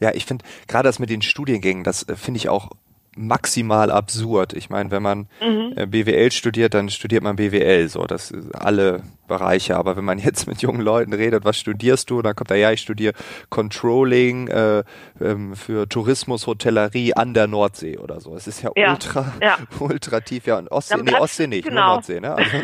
Ja, 0.00 0.14
ich 0.14 0.26
finde 0.26 0.44
gerade 0.68 0.88
das 0.88 0.98
mit 0.98 1.10
den 1.10 1.22
Studiengängen, 1.22 1.84
das 1.84 2.08
äh, 2.08 2.16
finde 2.16 2.38
ich 2.38 2.48
auch 2.48 2.70
maximal 3.16 3.90
absurd. 3.90 4.52
Ich 4.54 4.70
meine, 4.70 4.90
wenn 4.90 5.02
man 5.02 5.28
mhm. 5.40 5.74
Äh, 5.76 5.86
BWL 5.86 6.30
studiert, 6.32 6.74
dann 6.74 6.88
studiert 6.88 7.22
man 7.22 7.36
BWL, 7.36 7.88
so 7.88 8.04
das 8.04 8.32
alle 8.54 9.02
Bereiche. 9.32 9.76
Aber 9.76 9.96
wenn 9.96 10.04
man 10.04 10.18
jetzt 10.18 10.46
mit 10.46 10.60
jungen 10.60 10.82
Leuten 10.82 11.12
redet, 11.12 11.44
was 11.44 11.56
studierst 11.56 12.10
du? 12.10 12.20
Dann 12.20 12.36
kommt 12.36 12.50
da, 12.50 12.54
ja, 12.54 12.70
ich 12.70 12.80
studiere 12.80 13.14
Controlling 13.48 14.48
äh, 14.48 14.84
ähm, 15.20 15.56
für 15.56 15.88
Tourismus, 15.88 16.46
Hotellerie 16.46 17.14
an 17.14 17.32
der 17.32 17.46
Nordsee 17.46 17.96
oder 17.96 18.20
so. 18.20 18.36
Es 18.36 18.46
ist 18.46 18.62
ja, 18.62 18.70
ja. 18.76 18.92
ultra, 18.92 19.32
ja. 19.40 19.58
ultra 19.80 20.20
tief. 20.20 20.46
Ja, 20.46 20.58
und 20.58 20.70
Ostsee, 20.70 21.02
nee, 21.02 21.14
Ostsee 21.14 21.46
nicht, 21.46 21.66
genau. 21.66 21.80
nur 21.80 21.94
Nordsee. 21.94 22.20
Ne? 22.20 22.34
Also, 22.34 22.56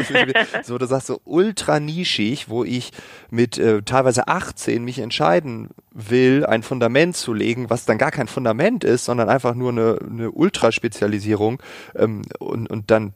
so, 0.63 0.79
du 0.79 0.87
sagst 0.87 1.07
so 1.07 1.21
ultra 1.25 1.81
nischig, 1.81 2.49
wo 2.49 2.65
ich 2.65 2.93
mit 3.31 3.59
äh, 3.59 3.83
teilweise 3.83 4.29
18 4.29 4.85
mich 4.85 4.99
entscheiden 4.99 5.71
will, 5.93 6.45
ein 6.45 6.63
Fundament 6.63 7.17
zu 7.17 7.33
legen, 7.33 7.71
was 7.71 7.87
dann 7.87 7.99
gar 7.99 8.11
kein 8.11 8.29
Fundament 8.29 8.85
ist, 8.85 9.07
sondern 9.07 9.29
einfach 9.29 9.55
nur 9.55 9.71
eine, 9.71 9.99
eine 10.09 10.31
Ultraspezialisierung 10.31 11.63
ähm, 11.97 12.23
und, 12.39 12.71
und 12.71 12.91
dann 12.91 13.15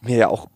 mir 0.00 0.16
ja 0.16 0.28
auch 0.28 0.46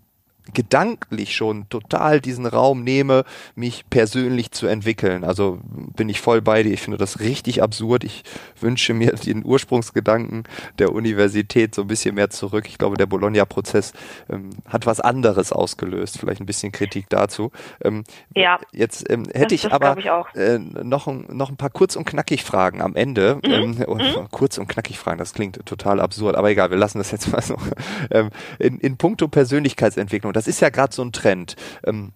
gedanklich 0.54 1.34
schon 1.34 1.68
total 1.68 2.20
diesen 2.20 2.46
Raum 2.46 2.82
nehme, 2.84 3.24
mich 3.54 3.84
persönlich 3.90 4.50
zu 4.52 4.66
entwickeln. 4.66 5.24
Also 5.24 5.58
bin 5.96 6.08
ich 6.08 6.20
voll 6.20 6.40
bei 6.40 6.62
dir. 6.62 6.72
Ich 6.72 6.82
finde 6.82 6.98
das 6.98 7.20
richtig 7.20 7.62
absurd. 7.62 8.04
Ich 8.04 8.24
wünsche 8.60 8.94
mir 8.94 9.12
den 9.26 9.44
Ursprungsgedanken 9.44 10.44
der 10.78 10.92
Universität 10.92 11.74
so 11.74 11.82
ein 11.82 11.88
bisschen 11.88 12.14
mehr 12.14 12.30
zurück. 12.30 12.66
Ich 12.68 12.78
glaube, 12.78 12.96
der 12.96 13.06
Bologna-Prozess 13.06 13.92
ähm, 14.28 14.50
hat 14.66 14.86
was 14.86 15.00
anderes 15.00 15.52
ausgelöst. 15.52 16.18
Vielleicht 16.18 16.40
ein 16.40 16.46
bisschen 16.46 16.72
Kritik 16.72 17.08
dazu. 17.08 17.50
Ähm, 17.82 18.04
ja. 18.34 18.58
Jetzt 18.72 19.08
ähm, 19.10 19.26
hätte 19.32 19.54
ich 19.54 19.72
aber 19.72 19.96
ich 19.98 20.06
äh, 20.36 20.58
noch, 20.58 21.06
noch 21.06 21.50
ein 21.50 21.56
paar 21.56 21.70
kurz 21.70 21.96
und 21.96 22.04
knackig 22.04 22.44
Fragen 22.44 22.80
am 22.80 22.96
Ende. 22.96 23.40
Mhm. 23.44 23.52
Ähm, 23.52 23.70
mhm. 23.70 24.28
Kurz 24.30 24.58
und 24.58 24.68
knackig 24.68 24.98
Fragen, 24.98 25.18
das 25.18 25.34
klingt 25.34 25.64
total 25.66 26.00
absurd. 26.00 26.36
Aber 26.36 26.50
egal, 26.50 26.70
wir 26.70 26.76
lassen 26.76 26.98
das 26.98 27.10
jetzt 27.10 27.30
mal 27.30 27.42
so. 27.42 27.56
Ähm, 28.12 28.30
in, 28.58 28.78
in 28.78 28.96
puncto 28.96 29.28
Persönlichkeitsentwicklung, 29.28 30.32
das 30.40 30.48
ist 30.48 30.60
ja 30.60 30.70
gerade 30.70 30.94
so 30.94 31.02
ein 31.02 31.12
Trend. 31.12 31.54
Ähm, 31.84 32.14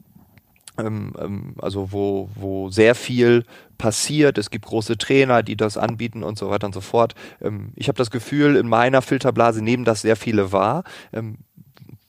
ähm, 0.79 1.13
ähm, 1.21 1.57
also 1.61 1.93
wo, 1.93 2.31
wo 2.35 2.71
sehr 2.71 2.95
viel 2.95 3.45
passiert. 3.77 4.39
Es 4.39 4.49
gibt 4.49 4.65
große 4.65 4.97
Trainer, 4.97 5.43
die 5.43 5.57
das 5.57 5.77
anbieten 5.77 6.25
und 6.25 6.39
so 6.39 6.49
weiter 6.49 6.67
und 6.67 6.73
so 6.73 6.81
fort. 6.81 7.15
Ähm, 7.43 7.75
ich 7.77 7.89
habe 7.89 7.99
das 7.99 8.11
Gefühl, 8.11 8.57
in 8.57 8.67
meiner 8.67 9.03
Filterblase 9.03 9.63
nehmen 9.63 9.85
das 9.85 10.01
sehr 10.01 10.17
viele 10.17 10.53
wahr. 10.53 10.85
Ähm, 11.13 11.37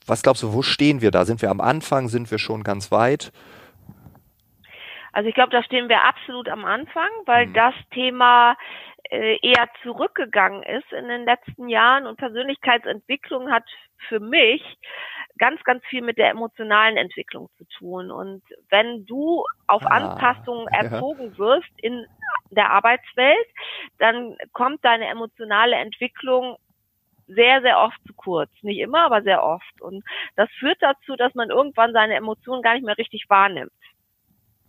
was 0.06 0.22
glaubst 0.22 0.42
du, 0.42 0.54
wo 0.54 0.62
stehen 0.62 1.02
wir 1.02 1.10
da? 1.10 1.26
Sind 1.26 1.42
wir 1.42 1.50
am 1.50 1.60
Anfang? 1.60 2.08
Sind 2.08 2.30
wir 2.30 2.38
schon 2.38 2.64
ganz 2.64 2.90
weit? 2.90 3.30
Also 5.12 5.28
ich 5.28 5.34
glaube, 5.34 5.50
da 5.50 5.62
stehen 5.62 5.90
wir 5.90 6.02
absolut 6.02 6.48
am 6.48 6.64
Anfang, 6.64 7.10
weil 7.26 7.48
mhm. 7.48 7.52
das 7.52 7.74
Thema 7.92 8.56
äh, 9.10 9.36
eher 9.42 9.68
zurückgegangen 9.82 10.62
ist 10.62 10.90
in 10.92 11.08
den 11.08 11.26
letzten 11.26 11.68
Jahren 11.68 12.06
und 12.06 12.16
Persönlichkeitsentwicklung 12.16 13.50
hat 13.50 13.64
für 14.08 14.20
mich 14.20 14.62
ganz, 15.38 15.62
ganz 15.64 15.84
viel 15.86 16.02
mit 16.02 16.18
der 16.18 16.30
emotionalen 16.30 16.96
Entwicklung 16.96 17.48
zu 17.58 17.64
tun. 17.78 18.10
Und 18.10 18.42
wenn 18.70 19.06
du 19.06 19.44
auf 19.66 19.84
ah, 19.84 19.96
Anpassungen 19.96 20.68
erzogen 20.68 21.32
ja. 21.32 21.38
wirst 21.38 21.70
in 21.80 22.06
der 22.50 22.70
Arbeitswelt, 22.70 23.46
dann 23.98 24.36
kommt 24.52 24.84
deine 24.84 25.06
emotionale 25.06 25.76
Entwicklung 25.76 26.56
sehr, 27.28 27.60
sehr 27.62 27.80
oft 27.80 27.98
zu 28.06 28.14
kurz. 28.14 28.50
Nicht 28.62 28.78
immer, 28.78 29.04
aber 29.04 29.22
sehr 29.22 29.42
oft. 29.42 29.80
Und 29.80 30.04
das 30.36 30.48
führt 30.58 30.78
dazu, 30.80 31.16
dass 31.16 31.34
man 31.34 31.50
irgendwann 31.50 31.92
seine 31.92 32.14
Emotionen 32.14 32.62
gar 32.62 32.74
nicht 32.74 32.84
mehr 32.84 32.98
richtig 32.98 33.24
wahrnimmt. 33.28 33.72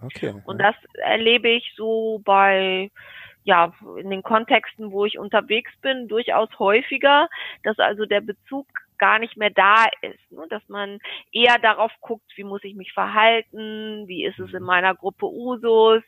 Okay. 0.02 0.34
Und 0.46 0.60
das 0.60 0.76
erlebe 0.94 1.50
ich 1.50 1.74
so 1.76 2.22
bei 2.24 2.92
ja, 3.44 3.72
in 3.98 4.10
den 4.10 4.24
Kontexten, 4.24 4.92
wo 4.92 5.06
ich 5.06 5.18
unterwegs 5.18 5.72
bin, 5.82 6.10
durchaus 6.10 6.50
häufiger, 6.60 7.30
dass 7.64 7.80
also 7.80 8.06
der 8.06 8.20
Bezug 8.20 8.68
gar 8.98 9.20
nicht 9.20 9.38
mehr 9.38 9.50
da 9.50 9.86
ist, 10.02 10.32
ne? 10.32 10.46
dass 10.50 10.68
man 10.68 11.00
eher 11.32 11.58
darauf 11.60 11.92
guckt, 12.02 12.32
wie 12.36 12.44
muss 12.44 12.64
ich 12.64 12.76
mich 12.76 12.94
verhalten, 12.94 14.08
wie 14.08 14.26
ist 14.26 14.40
es 14.40 14.54
in 14.54 14.62
mhm. 14.62 14.66
meiner 14.66 14.96
Gruppe 14.96 15.26
Usus, 15.26 16.04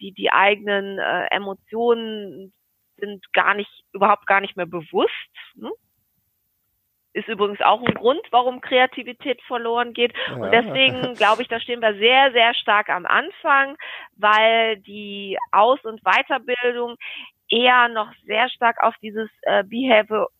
die 0.00 0.12
die 0.12 0.32
eigenen 0.32 0.98
äh, 0.98 1.26
Emotionen 1.30 2.52
sind 2.96 3.32
gar 3.32 3.54
nicht 3.54 3.70
überhaupt 3.92 4.26
gar 4.26 4.40
nicht 4.40 4.56
mehr 4.56 4.66
bewusst. 4.66 5.10
Ne? 5.54 5.70
ist 7.12 7.28
übrigens 7.28 7.60
auch 7.60 7.82
ein 7.82 7.94
Grund, 7.94 8.20
warum 8.30 8.60
Kreativität 8.60 9.40
verloren 9.42 9.92
geht. 9.92 10.12
Ja. 10.28 10.34
Und 10.36 10.52
deswegen 10.52 11.14
glaube 11.14 11.42
ich, 11.42 11.48
da 11.48 11.60
stehen 11.60 11.80
wir 11.80 11.94
sehr, 11.94 12.32
sehr 12.32 12.54
stark 12.54 12.88
am 12.88 13.06
Anfang, 13.06 13.76
weil 14.16 14.78
die 14.78 15.36
Aus- 15.50 15.84
und 15.84 16.02
Weiterbildung 16.04 16.96
eher 17.48 17.88
noch 17.88 18.12
sehr 18.24 18.48
stark 18.48 18.82
auf 18.82 18.94
dieses 19.02 19.28
äh, 19.42 19.64
Behavior 19.64 20.30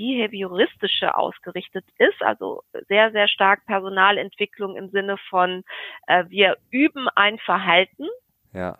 behavioristische 0.00 1.14
ausgerichtet 1.14 1.84
ist, 1.98 2.22
also 2.22 2.62
sehr, 2.88 3.12
sehr 3.12 3.28
stark 3.28 3.66
Personalentwicklung 3.66 4.74
im 4.76 4.88
Sinne 4.88 5.18
von, 5.28 5.62
äh, 6.06 6.24
wir 6.28 6.56
üben 6.70 7.08
ein 7.14 7.38
Verhalten. 7.38 8.08
Ja. 8.54 8.78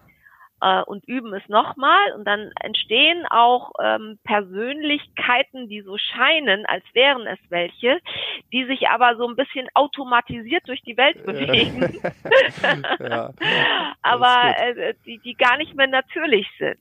äh, 0.63 0.83
und 0.83 1.07
üben 1.07 1.33
es 1.35 1.47
nochmal. 1.49 2.13
Und 2.17 2.25
dann 2.25 2.51
entstehen 2.61 3.27
auch 3.27 3.73
ähm, 3.83 4.19
Persönlichkeiten, 4.25 5.69
die 5.69 5.83
so 5.83 5.97
scheinen, 5.99 6.67
als 6.67 6.85
wären 6.95 7.27
es 7.27 7.39
welche, 7.51 8.01
die 8.53 8.65
sich 8.65 8.89
aber 8.89 9.17
so 9.17 9.29
ein 9.29 9.37
bisschen 9.37 9.69
automatisiert 9.75 10.67
durch 10.67 10.83
die 10.83 10.97
Welt 10.97 11.25
bewegen, 11.25 12.01
ja, 12.99 13.31
aber 14.03 14.55
äh, 14.59 14.95
die, 15.05 15.19
die 15.19 15.35
gar 15.35 15.57
nicht 15.59 15.75
mehr 15.77 15.87
natürlich 15.87 16.49
sind. 16.59 16.81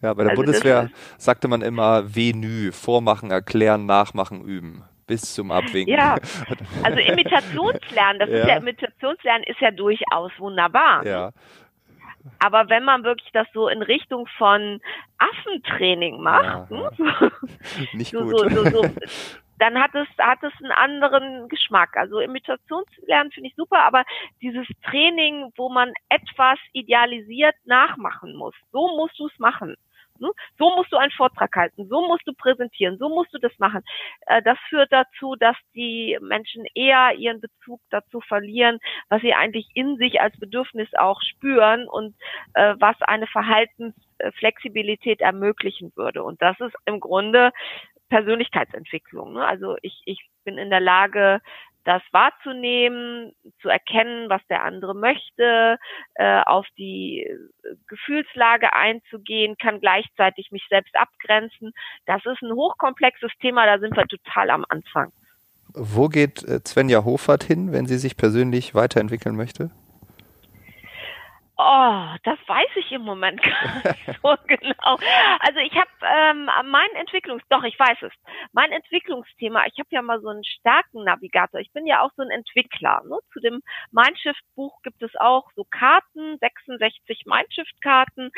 Ja, 0.00 0.14
bei 0.14 0.22
der 0.22 0.30
also 0.30 0.42
Bundeswehr 0.42 0.90
sagte 1.16 1.48
man 1.48 1.62
immer 1.62 2.14
Venü, 2.14 2.72
vormachen, 2.72 3.30
erklären, 3.30 3.86
nachmachen, 3.86 4.42
üben 4.42 4.84
bis 5.08 5.34
zum 5.34 5.50
Abwinken. 5.50 5.94
Ja, 5.94 6.16
also 6.84 6.98
Imitationslernen, 6.98 8.20
das 8.20 8.28
ja. 8.28 8.36
ist 8.36 8.46
ja 8.46 8.56
Imitationslernen 8.58 9.44
ist 9.44 9.60
ja 9.60 9.72
durchaus 9.72 10.30
wunderbar. 10.38 11.04
Ja. 11.04 11.32
Aber 12.38 12.68
wenn 12.68 12.84
man 12.84 13.02
wirklich 13.04 13.30
das 13.32 13.46
so 13.52 13.68
in 13.68 13.82
Richtung 13.82 14.28
von 14.36 14.80
Affentraining 15.18 16.20
macht, 16.20 16.70
ja, 16.70 16.90
ja. 16.98 17.30
Nicht 17.94 18.12
so, 18.12 18.20
gut. 18.20 18.52
So, 18.52 18.64
so, 18.64 18.82
dann 19.58 19.80
hat 19.80 19.94
es, 19.94 20.06
hat 20.18 20.42
es 20.42 20.52
einen 20.62 20.72
anderen 20.72 21.48
Geschmack. 21.48 21.96
Also 21.96 22.20
Imitationslernen 22.20 23.32
finde 23.32 23.48
ich 23.48 23.56
super, 23.56 23.80
aber 23.80 24.04
dieses 24.42 24.66
Training, 24.84 25.52
wo 25.56 25.68
man 25.68 25.92
etwas 26.08 26.58
idealisiert 26.72 27.56
nachmachen 27.64 28.36
muss, 28.36 28.54
so 28.72 28.88
musst 28.96 29.18
du 29.18 29.26
es 29.26 29.38
machen. 29.38 29.74
Ne? 30.20 30.30
So 30.58 30.74
musst 30.74 30.92
du 30.92 30.96
einen 30.96 31.10
Vortrag 31.12 31.54
halten, 31.54 31.86
so 31.88 32.06
musst 32.06 32.26
du 32.26 32.32
präsentieren, 32.32 32.98
so 32.98 33.08
musst 33.08 33.32
du 33.34 33.38
das 33.38 33.52
machen. 33.58 33.82
Äh, 34.26 34.42
das 34.42 34.58
führt 34.68 34.92
dazu, 34.92 35.36
dass 35.36 35.56
die 35.74 36.18
Menschen 36.20 36.64
eher 36.74 37.14
ihren 37.16 37.40
Bezug 37.40 37.80
dazu 37.90 38.20
verlieren, 38.20 38.78
was 39.08 39.22
sie 39.22 39.34
eigentlich 39.34 39.68
in 39.74 39.96
sich 39.96 40.20
als 40.20 40.38
Bedürfnis 40.38 40.88
auch 40.94 41.20
spüren 41.22 41.88
und 41.88 42.14
äh, 42.54 42.74
was 42.78 43.00
eine 43.02 43.26
Verhaltensflexibilität 43.26 45.20
ermöglichen 45.20 45.92
würde. 45.96 46.22
Und 46.22 46.40
das 46.42 46.58
ist 46.60 46.74
im 46.86 47.00
Grunde 47.00 47.52
Persönlichkeitsentwicklung. 48.08 49.34
Ne? 49.34 49.46
Also 49.46 49.76
ich, 49.82 50.02
ich 50.06 50.28
bin 50.44 50.58
in 50.58 50.70
der 50.70 50.80
Lage, 50.80 51.40
das 51.88 52.02
wahrzunehmen, 52.12 53.32
zu 53.62 53.70
erkennen, 53.70 54.28
was 54.28 54.42
der 54.50 54.62
andere 54.62 54.94
möchte, 54.94 55.78
äh, 56.16 56.42
auf 56.44 56.66
die 56.76 57.26
Gefühlslage 57.86 58.74
einzugehen, 58.74 59.56
kann 59.56 59.80
gleichzeitig 59.80 60.50
mich 60.50 60.66
selbst 60.68 60.94
abgrenzen. 60.94 61.72
Das 62.04 62.20
ist 62.26 62.42
ein 62.42 62.52
hochkomplexes 62.52 63.32
Thema, 63.40 63.64
da 63.64 63.78
sind 63.78 63.96
wir 63.96 64.06
total 64.06 64.50
am 64.50 64.66
Anfang. 64.68 65.12
Wo 65.72 66.08
geht 66.08 66.42
äh, 66.44 66.60
Svenja 66.66 67.04
Hofert 67.04 67.42
hin, 67.42 67.72
wenn 67.72 67.86
sie 67.86 67.96
sich 67.96 68.18
persönlich 68.18 68.74
weiterentwickeln 68.74 69.34
möchte? 69.34 69.70
Oh, 71.60 72.06
das 72.22 72.38
weiß 72.46 72.68
ich 72.76 72.92
im 72.92 73.02
Moment 73.02 73.42
gar 73.42 73.82
nicht 73.82 74.20
so 74.22 74.36
genau. 74.46 74.96
Also 75.40 75.58
ich 75.58 75.74
habe 75.74 75.90
ähm, 76.02 76.48
mein 76.70 76.88
Entwicklungs, 76.94 77.42
doch 77.48 77.64
ich 77.64 77.76
weiß 77.76 77.98
es, 78.02 78.12
mein 78.52 78.70
Entwicklungsthema. 78.70 79.66
Ich 79.66 79.76
habe 79.80 79.88
ja 79.90 80.00
mal 80.02 80.20
so 80.20 80.28
einen 80.28 80.44
starken 80.44 81.02
Navigator. 81.02 81.58
Ich 81.58 81.72
bin 81.72 81.84
ja 81.84 82.02
auch 82.02 82.12
so 82.16 82.22
ein 82.22 82.30
Entwickler. 82.30 83.02
Ne? 83.08 83.18
Zu 83.32 83.40
dem 83.40 83.60
Mindshift-Buch 83.90 84.82
gibt 84.84 85.02
es 85.02 85.10
auch 85.16 85.50
so 85.56 85.64
Karten, 85.64 86.38
66 86.38 87.24
Mindshift-Karten. 87.26 88.30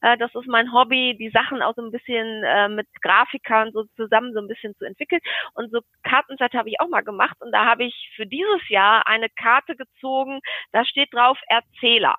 Äh, 0.00 0.18
das 0.18 0.34
ist 0.34 0.48
mein 0.48 0.72
Hobby, 0.72 1.16
die 1.16 1.30
Sachen 1.30 1.62
auch 1.62 1.76
so 1.76 1.82
ein 1.82 1.92
bisschen 1.92 2.42
äh, 2.42 2.68
mit 2.68 2.88
Grafikern 3.02 3.70
so 3.70 3.84
zusammen 3.94 4.32
so 4.32 4.40
ein 4.40 4.48
bisschen 4.48 4.74
zu 4.78 4.84
entwickeln. 4.84 5.20
Und 5.54 5.70
so 5.70 5.80
Kartenseite 6.02 6.58
habe 6.58 6.70
ich 6.70 6.80
auch 6.80 6.88
mal 6.88 7.04
gemacht 7.04 7.36
und 7.40 7.52
da 7.52 7.66
habe 7.66 7.84
ich 7.84 8.10
für 8.16 8.26
dieses 8.26 8.68
Jahr 8.68 9.06
eine 9.06 9.28
Karte 9.30 9.76
gezogen. 9.76 10.40
Da 10.72 10.84
steht 10.84 11.14
drauf 11.14 11.38
Erzähler. 11.46 12.16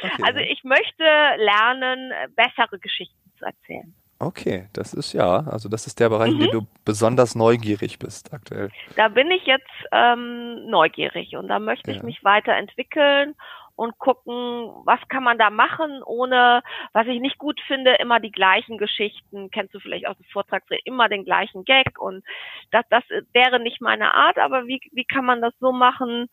Okay. 0.00 0.22
Also 0.22 0.38
ich 0.38 0.62
möchte 0.62 1.02
lernen, 1.02 2.12
bessere 2.36 2.78
Geschichten 2.78 3.32
zu 3.36 3.44
erzählen. 3.44 3.94
Okay, 4.20 4.68
das 4.72 4.94
ist 4.94 5.12
ja, 5.12 5.44
also 5.46 5.68
das 5.68 5.86
ist 5.86 6.00
der 6.00 6.08
Bereich, 6.08 6.32
mhm. 6.32 6.40
in 6.40 6.46
dem 6.46 6.50
du 6.50 6.66
besonders 6.84 7.36
neugierig 7.36 7.98
bist 8.00 8.32
aktuell. 8.32 8.70
Da 8.96 9.08
bin 9.08 9.30
ich 9.30 9.44
jetzt 9.44 9.70
ähm, 9.92 10.66
neugierig 10.66 11.36
und 11.36 11.48
da 11.48 11.60
möchte 11.60 11.90
ja. 11.90 11.96
ich 11.96 12.02
mich 12.02 12.24
weiterentwickeln 12.24 13.36
und 13.76 13.96
gucken, 13.98 14.72
was 14.84 14.98
kann 15.08 15.22
man 15.22 15.38
da 15.38 15.50
machen, 15.50 16.02
ohne, 16.04 16.62
was 16.92 17.06
ich 17.06 17.20
nicht 17.20 17.38
gut 17.38 17.60
finde, 17.68 17.94
immer 18.00 18.18
die 18.18 18.32
gleichen 18.32 18.76
Geschichten. 18.76 19.52
Kennst 19.52 19.72
du 19.72 19.78
vielleicht 19.78 20.08
aus 20.08 20.16
dem 20.16 20.26
Vortrag, 20.32 20.64
immer 20.84 21.08
den 21.08 21.24
gleichen 21.24 21.64
Gag 21.64 22.00
und 22.00 22.24
das, 22.72 22.84
das 22.90 23.04
wäre 23.32 23.60
nicht 23.60 23.80
meine 23.80 24.14
Art, 24.14 24.38
aber 24.38 24.66
wie, 24.66 24.80
wie 24.90 25.04
kann 25.04 25.24
man 25.24 25.40
das 25.40 25.54
so 25.60 25.70
machen, 25.70 26.26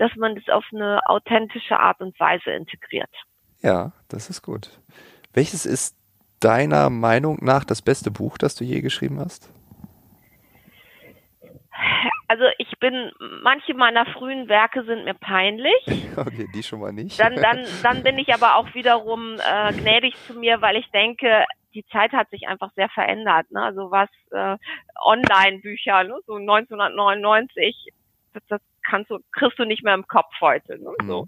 dass 0.00 0.16
man 0.16 0.34
das 0.34 0.48
auf 0.48 0.64
eine 0.72 0.98
authentische 1.06 1.78
Art 1.78 2.00
und 2.00 2.18
Weise 2.18 2.50
integriert. 2.52 3.10
Ja, 3.60 3.92
das 4.08 4.30
ist 4.30 4.40
gut. 4.40 4.70
Welches 5.34 5.66
ist 5.66 5.94
deiner 6.40 6.88
Meinung 6.88 7.36
nach 7.42 7.64
das 7.64 7.82
beste 7.82 8.10
Buch, 8.10 8.38
das 8.38 8.54
du 8.54 8.64
je 8.64 8.80
geschrieben 8.80 9.20
hast? 9.20 9.52
Also 12.28 12.44
ich 12.56 12.78
bin, 12.78 13.12
manche 13.42 13.74
meiner 13.74 14.06
frühen 14.06 14.48
Werke 14.48 14.84
sind 14.84 15.04
mir 15.04 15.14
peinlich. 15.14 15.86
Okay, 16.16 16.48
die 16.54 16.62
schon 16.62 16.80
mal 16.80 16.92
nicht. 16.92 17.20
Dann, 17.20 17.36
dann, 17.36 17.64
dann 17.82 18.02
bin 18.02 18.18
ich 18.18 18.34
aber 18.34 18.56
auch 18.56 18.74
wiederum 18.74 19.38
äh, 19.38 19.72
gnädig 19.72 20.14
zu 20.26 20.34
mir, 20.34 20.60
weil 20.60 20.76
ich 20.76 20.90
denke, 20.90 21.44
die 21.72 21.84
Zeit 21.86 22.12
hat 22.12 22.28
sich 22.30 22.48
einfach 22.48 22.72
sehr 22.74 22.88
verändert. 22.88 23.50
Ne? 23.50 23.62
Also 23.62 23.90
was 23.90 24.08
äh, 24.32 24.56
Online-Bücher, 25.02 26.04
ne? 26.04 26.18
so 26.26 26.34
1999, 26.34 27.92
das, 28.32 28.42
das 28.48 28.60
kannst 28.88 29.10
du, 29.10 29.18
kriegst 29.32 29.58
du 29.58 29.64
nicht 29.64 29.82
mehr 29.82 29.94
im 29.94 30.06
Kopf 30.06 30.32
heute. 30.40 30.78
Ne? 30.78 30.90
So. 31.06 31.26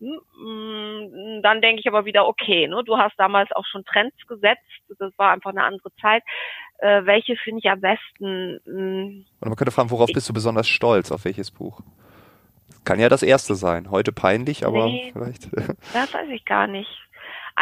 Mm, 0.00 1.42
dann 1.42 1.60
denke 1.60 1.80
ich 1.80 1.86
aber 1.86 2.04
wieder, 2.04 2.26
okay, 2.26 2.66
ne? 2.66 2.82
du 2.84 2.98
hast 2.98 3.14
damals 3.18 3.50
auch 3.52 3.64
schon 3.66 3.84
Trends 3.84 4.16
gesetzt, 4.26 4.62
das 4.98 5.12
war 5.16 5.32
einfach 5.32 5.50
eine 5.50 5.64
andere 5.64 5.90
Zeit. 6.00 6.22
Äh, 6.78 7.04
welche 7.04 7.36
finde 7.36 7.60
ich 7.60 7.70
am 7.70 7.80
besten? 7.80 8.60
Mm. 8.64 9.24
Und 9.40 9.48
man 9.48 9.56
könnte 9.56 9.70
fragen, 9.70 9.90
worauf 9.90 10.08
ich, 10.08 10.14
bist 10.14 10.28
du 10.28 10.32
besonders 10.32 10.68
stolz, 10.68 11.12
auf 11.12 11.24
welches 11.24 11.50
Buch? 11.50 11.80
Kann 12.84 12.98
ja 12.98 13.08
das 13.08 13.22
erste 13.22 13.54
sein. 13.54 13.90
Heute 13.90 14.10
peinlich, 14.10 14.66
aber 14.66 14.86
nee, 14.86 15.10
vielleicht. 15.12 15.48
das 15.92 16.12
weiß 16.12 16.28
ich 16.30 16.44
gar 16.44 16.66
nicht. 16.66 16.90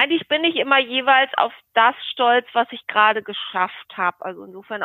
Eigentlich 0.00 0.26
bin 0.28 0.44
ich 0.44 0.56
immer 0.56 0.78
jeweils 0.78 1.30
auf 1.36 1.52
das 1.74 1.94
stolz, 2.12 2.46
was 2.54 2.66
ich 2.70 2.86
gerade 2.86 3.22
geschafft 3.22 3.96
habe. 3.96 4.24
Also 4.24 4.44
insofern 4.44 4.82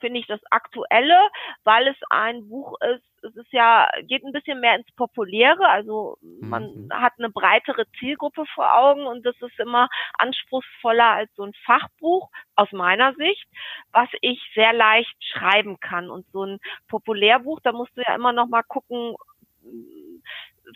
finde 0.00 0.18
ich 0.18 0.26
das 0.26 0.40
Aktuelle, 0.50 1.16
weil 1.62 1.86
es 1.86 1.96
ein 2.10 2.48
Buch 2.48 2.74
ist, 2.80 3.04
es 3.22 3.36
ist 3.36 3.52
ja, 3.52 3.88
geht 4.02 4.24
ein 4.24 4.32
bisschen 4.32 4.60
mehr 4.60 4.74
ins 4.76 4.90
Populäre, 4.96 5.68
also 5.68 6.18
man 6.22 6.86
mhm. 6.86 6.92
hat 6.92 7.12
eine 7.18 7.30
breitere 7.30 7.84
Zielgruppe 7.98 8.44
vor 8.54 8.76
Augen 8.76 9.06
und 9.06 9.24
das 9.24 9.36
ist 9.42 9.58
immer 9.60 9.88
anspruchsvoller 10.18 11.10
als 11.10 11.34
so 11.36 11.44
ein 11.44 11.54
Fachbuch 11.64 12.28
aus 12.56 12.70
meiner 12.72 13.14
Sicht, 13.14 13.46
was 13.92 14.08
ich 14.20 14.40
sehr 14.54 14.72
leicht 14.72 15.16
schreiben 15.24 15.78
kann. 15.80 16.10
Und 16.10 16.26
so 16.32 16.44
ein 16.44 16.58
Populärbuch, 16.88 17.60
da 17.60 17.72
musst 17.72 17.96
du 17.96 18.02
ja 18.02 18.14
immer 18.14 18.32
noch 18.32 18.48
mal 18.48 18.62
gucken, 18.62 19.14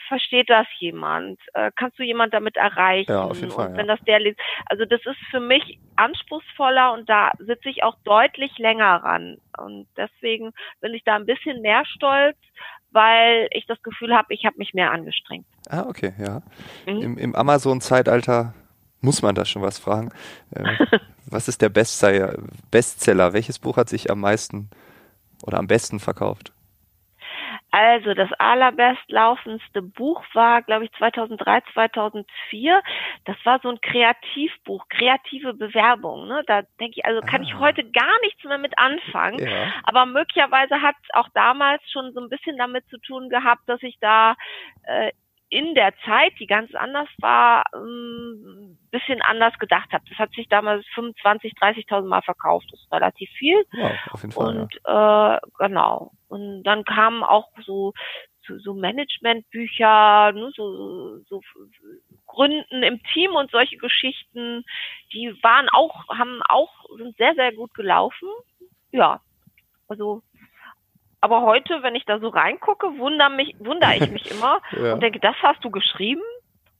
versteht 0.08 0.50
das 0.50 0.66
jemand? 0.78 1.38
Äh, 1.54 1.70
kannst 1.76 1.98
du 1.98 2.02
jemand 2.02 2.34
damit 2.34 2.56
erreichen? 2.56 3.10
Ja, 3.10 3.24
auf 3.24 3.38
jeden 3.38 3.50
Fall, 3.50 3.68
und 3.68 3.76
wenn 3.76 3.86
ja. 3.86 3.96
das 3.96 4.04
der 4.04 4.20
liest, 4.20 4.38
also 4.66 4.84
das 4.84 5.00
ist 5.04 5.18
für 5.30 5.40
mich 5.40 5.78
anspruchsvoller 5.96 6.92
und 6.92 7.08
da 7.08 7.32
sitze 7.38 7.68
ich 7.68 7.82
auch 7.82 7.96
deutlich 8.04 8.56
länger 8.58 9.02
ran. 9.02 9.38
Und 9.58 9.86
deswegen 9.96 10.52
bin 10.80 10.94
ich 10.94 11.04
da 11.04 11.16
ein 11.16 11.26
bisschen 11.26 11.60
mehr 11.62 11.84
stolz, 11.86 12.36
weil 12.90 13.48
ich 13.52 13.66
das 13.66 13.82
Gefühl 13.82 14.14
habe, 14.14 14.32
ich 14.34 14.44
habe 14.44 14.58
mich 14.58 14.74
mehr 14.74 14.90
angestrengt. 14.90 15.46
Ah, 15.68 15.84
okay, 15.88 16.12
ja. 16.18 16.42
Mhm. 16.86 17.02
Im, 17.02 17.18
im 17.18 17.34
Amazon-Zeitalter 17.34 18.54
muss 19.00 19.22
man 19.22 19.34
da 19.34 19.44
schon 19.44 19.62
was 19.62 19.78
fragen. 19.78 20.10
Äh, 20.54 20.64
was 21.26 21.48
ist 21.48 21.62
der 21.62 21.68
Bestseller, 21.68 22.38
Bestseller? 22.70 23.32
Welches 23.32 23.58
Buch 23.58 23.76
hat 23.76 23.88
sich 23.88 24.10
am 24.10 24.20
meisten 24.20 24.70
oder 25.42 25.58
am 25.58 25.66
besten 25.66 26.00
verkauft? 26.00 26.52
Also 27.72 28.12
das 28.12 28.30
allerbestlaufendste 28.34 29.80
Buch 29.80 30.22
war, 30.34 30.60
glaube 30.60 30.84
ich, 30.84 30.92
2003, 30.92 31.62
2004. 31.72 32.82
Das 33.24 33.36
war 33.44 33.60
so 33.62 33.70
ein 33.70 33.80
Kreativbuch, 33.80 34.86
kreative 34.90 35.54
Bewerbung. 35.54 36.28
Ne? 36.28 36.42
Da 36.46 36.62
denke 36.78 36.98
ich, 36.98 37.06
also 37.06 37.22
kann 37.22 37.40
ah. 37.40 37.44
ich 37.44 37.58
heute 37.58 37.90
gar 37.90 38.20
nichts 38.20 38.44
mehr 38.44 38.58
mit 38.58 38.78
anfangen. 38.78 39.38
Ja. 39.38 39.72
Aber 39.84 40.04
möglicherweise 40.04 40.82
hat 40.82 40.96
es 41.02 41.14
auch 41.14 41.30
damals 41.32 41.82
schon 41.90 42.12
so 42.12 42.20
ein 42.20 42.28
bisschen 42.28 42.58
damit 42.58 42.86
zu 42.90 42.98
tun 42.98 43.30
gehabt, 43.30 43.62
dass 43.66 43.82
ich 43.82 43.96
da 44.00 44.36
äh, 44.82 45.10
in 45.52 45.74
der 45.74 45.92
Zeit, 46.06 46.32
die 46.40 46.46
ganz 46.46 46.74
anders 46.74 47.08
war, 47.18 47.66
ein 47.74 47.82
ähm, 47.84 48.78
bisschen 48.90 49.20
anders 49.20 49.52
gedacht 49.58 49.92
habe. 49.92 50.02
Das 50.08 50.18
hat 50.18 50.32
sich 50.32 50.48
damals 50.48 50.86
25, 50.94 51.52
30.000 51.60 52.06
Mal 52.06 52.22
verkauft. 52.22 52.66
Das 52.70 52.80
ist 52.80 52.90
relativ 52.90 53.28
viel. 53.32 53.62
Ja, 53.72 53.90
auf 54.10 54.22
jeden 54.22 54.32
Fall. 54.32 54.56
Und 54.56 54.78
ja. 54.86 55.36
äh, 55.36 55.40
genau. 55.58 56.12
Und 56.28 56.62
dann 56.62 56.84
kamen 56.84 57.22
auch 57.22 57.50
so 57.66 57.92
so, 58.46 58.58
so 58.58 58.74
Managementbücher, 58.74 60.32
ne, 60.32 60.50
so, 60.56 61.18
so 61.28 61.40
Gründen 62.26 62.82
im 62.82 63.00
Team 63.12 63.36
und 63.36 63.50
solche 63.52 63.76
Geschichten, 63.76 64.64
die 65.12 65.32
waren 65.42 65.68
auch, 65.68 66.08
haben 66.08 66.40
auch, 66.48 66.70
sind 66.96 67.16
sehr, 67.18 67.34
sehr 67.34 67.52
gut 67.52 67.72
gelaufen. 67.74 68.26
Ja, 68.90 69.20
also 69.86 70.22
aber 71.22 71.42
heute, 71.42 71.82
wenn 71.82 71.94
ich 71.94 72.04
da 72.04 72.18
so 72.18 72.28
reingucke, 72.28 72.98
wundere, 72.98 73.30
mich, 73.30 73.54
wundere 73.60 73.96
ich 73.96 74.10
mich 74.10 74.30
immer 74.36 74.60
ja. 74.72 74.92
und 74.92 75.00
denke, 75.00 75.20
das 75.20 75.36
hast 75.42 75.64
du 75.64 75.70
geschrieben 75.70 76.20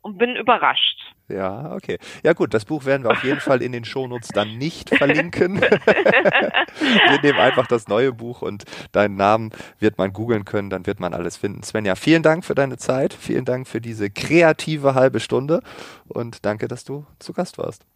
und 0.03 0.19
bin 0.19 0.35
überrascht. 0.35 0.99
Ja, 1.29 1.73
okay. 1.75 1.99
Ja 2.25 2.33
gut, 2.33 2.53
das 2.53 2.65
Buch 2.65 2.85
werden 2.85 3.05
wir 3.05 3.13
auf 3.13 3.23
jeden 3.23 3.39
Fall 3.41 3.63
in 3.63 3.71
den 3.71 3.85
Shownotes 3.85 4.29
dann 4.29 4.59
nicht 4.59 4.91
verlinken. 4.91 5.61
wir 5.61 7.23
nehmen 7.23 7.39
einfach 7.39 7.69
das 7.69 7.87
neue 7.87 8.13
Buch 8.13 8.43
und 8.43 8.65
deinen 8.91 9.15
Namen 9.15 9.51
wird 9.79 9.97
man 9.97 10.13
googeln 10.13 10.45
können, 10.45 10.69
dann 10.69 10.87
wird 10.87 10.99
man 10.99 11.15
alles 11.15 11.37
finden. 11.37 11.63
Svenja, 11.63 11.95
vielen 11.95 12.25
Dank 12.25 12.45
für 12.45 12.57
deine 12.57 12.77
Zeit, 12.77 13.15
vielen 13.15 13.45
Dank 13.45 13.69
für 13.69 13.81
diese 13.81 14.11
kreative 14.11 14.95
halbe 14.95 15.21
Stunde 15.21 15.63
und 16.09 16.45
danke, 16.45 16.67
dass 16.67 16.85
du 16.85 17.07
zu 17.21 17.33
Gast 17.33 17.57
warst. 17.59 17.87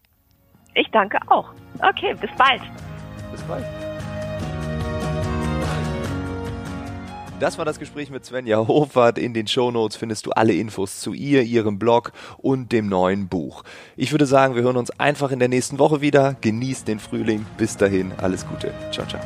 Ich 0.75 0.89
danke 0.93 1.19
auch. 1.27 1.51
Okay, 1.83 2.15
bis 2.15 2.31
bald. 2.39 2.63
Bis 3.33 3.43
bald. 3.43 3.86
Das 7.39 7.59
war 7.59 7.67
das 7.67 7.79
Gespräch 7.79 8.11
mit 8.11 8.25
Svenja 8.25 8.67
Hofert. 8.67 9.19
In 9.19 9.35
den 9.35 9.47
Shownotes 9.47 9.97
findest 9.97 10.25
du 10.25 10.31
alle 10.31 10.55
Infos 10.55 11.01
zu 11.01 11.13
ihr, 11.13 11.43
ihrem 11.43 11.79
Blog 11.79 12.13
und 12.39 12.73
dem 12.73 12.89
neuen 12.89 13.29
Buch. 13.29 13.63
Ich 13.95 14.11
würde 14.13 14.25
sagen, 14.25 14.55
wir 14.55 14.63
hören 14.63 14.79
uns 14.79 14.91
einfach 14.99 15.31
in 15.31 15.39
der 15.39 15.49
nächsten 15.49 15.79
Woche 15.79 16.01
wieder. 16.01 16.37
Genießt 16.41 16.89
den 16.89 16.99
Frühling. 16.99 17.45
Bis 17.59 17.77
dahin, 17.77 18.13
alles 18.17 18.47
Gute. 18.47 18.73
Ciao, 18.91 19.07
ciao. 19.07 19.21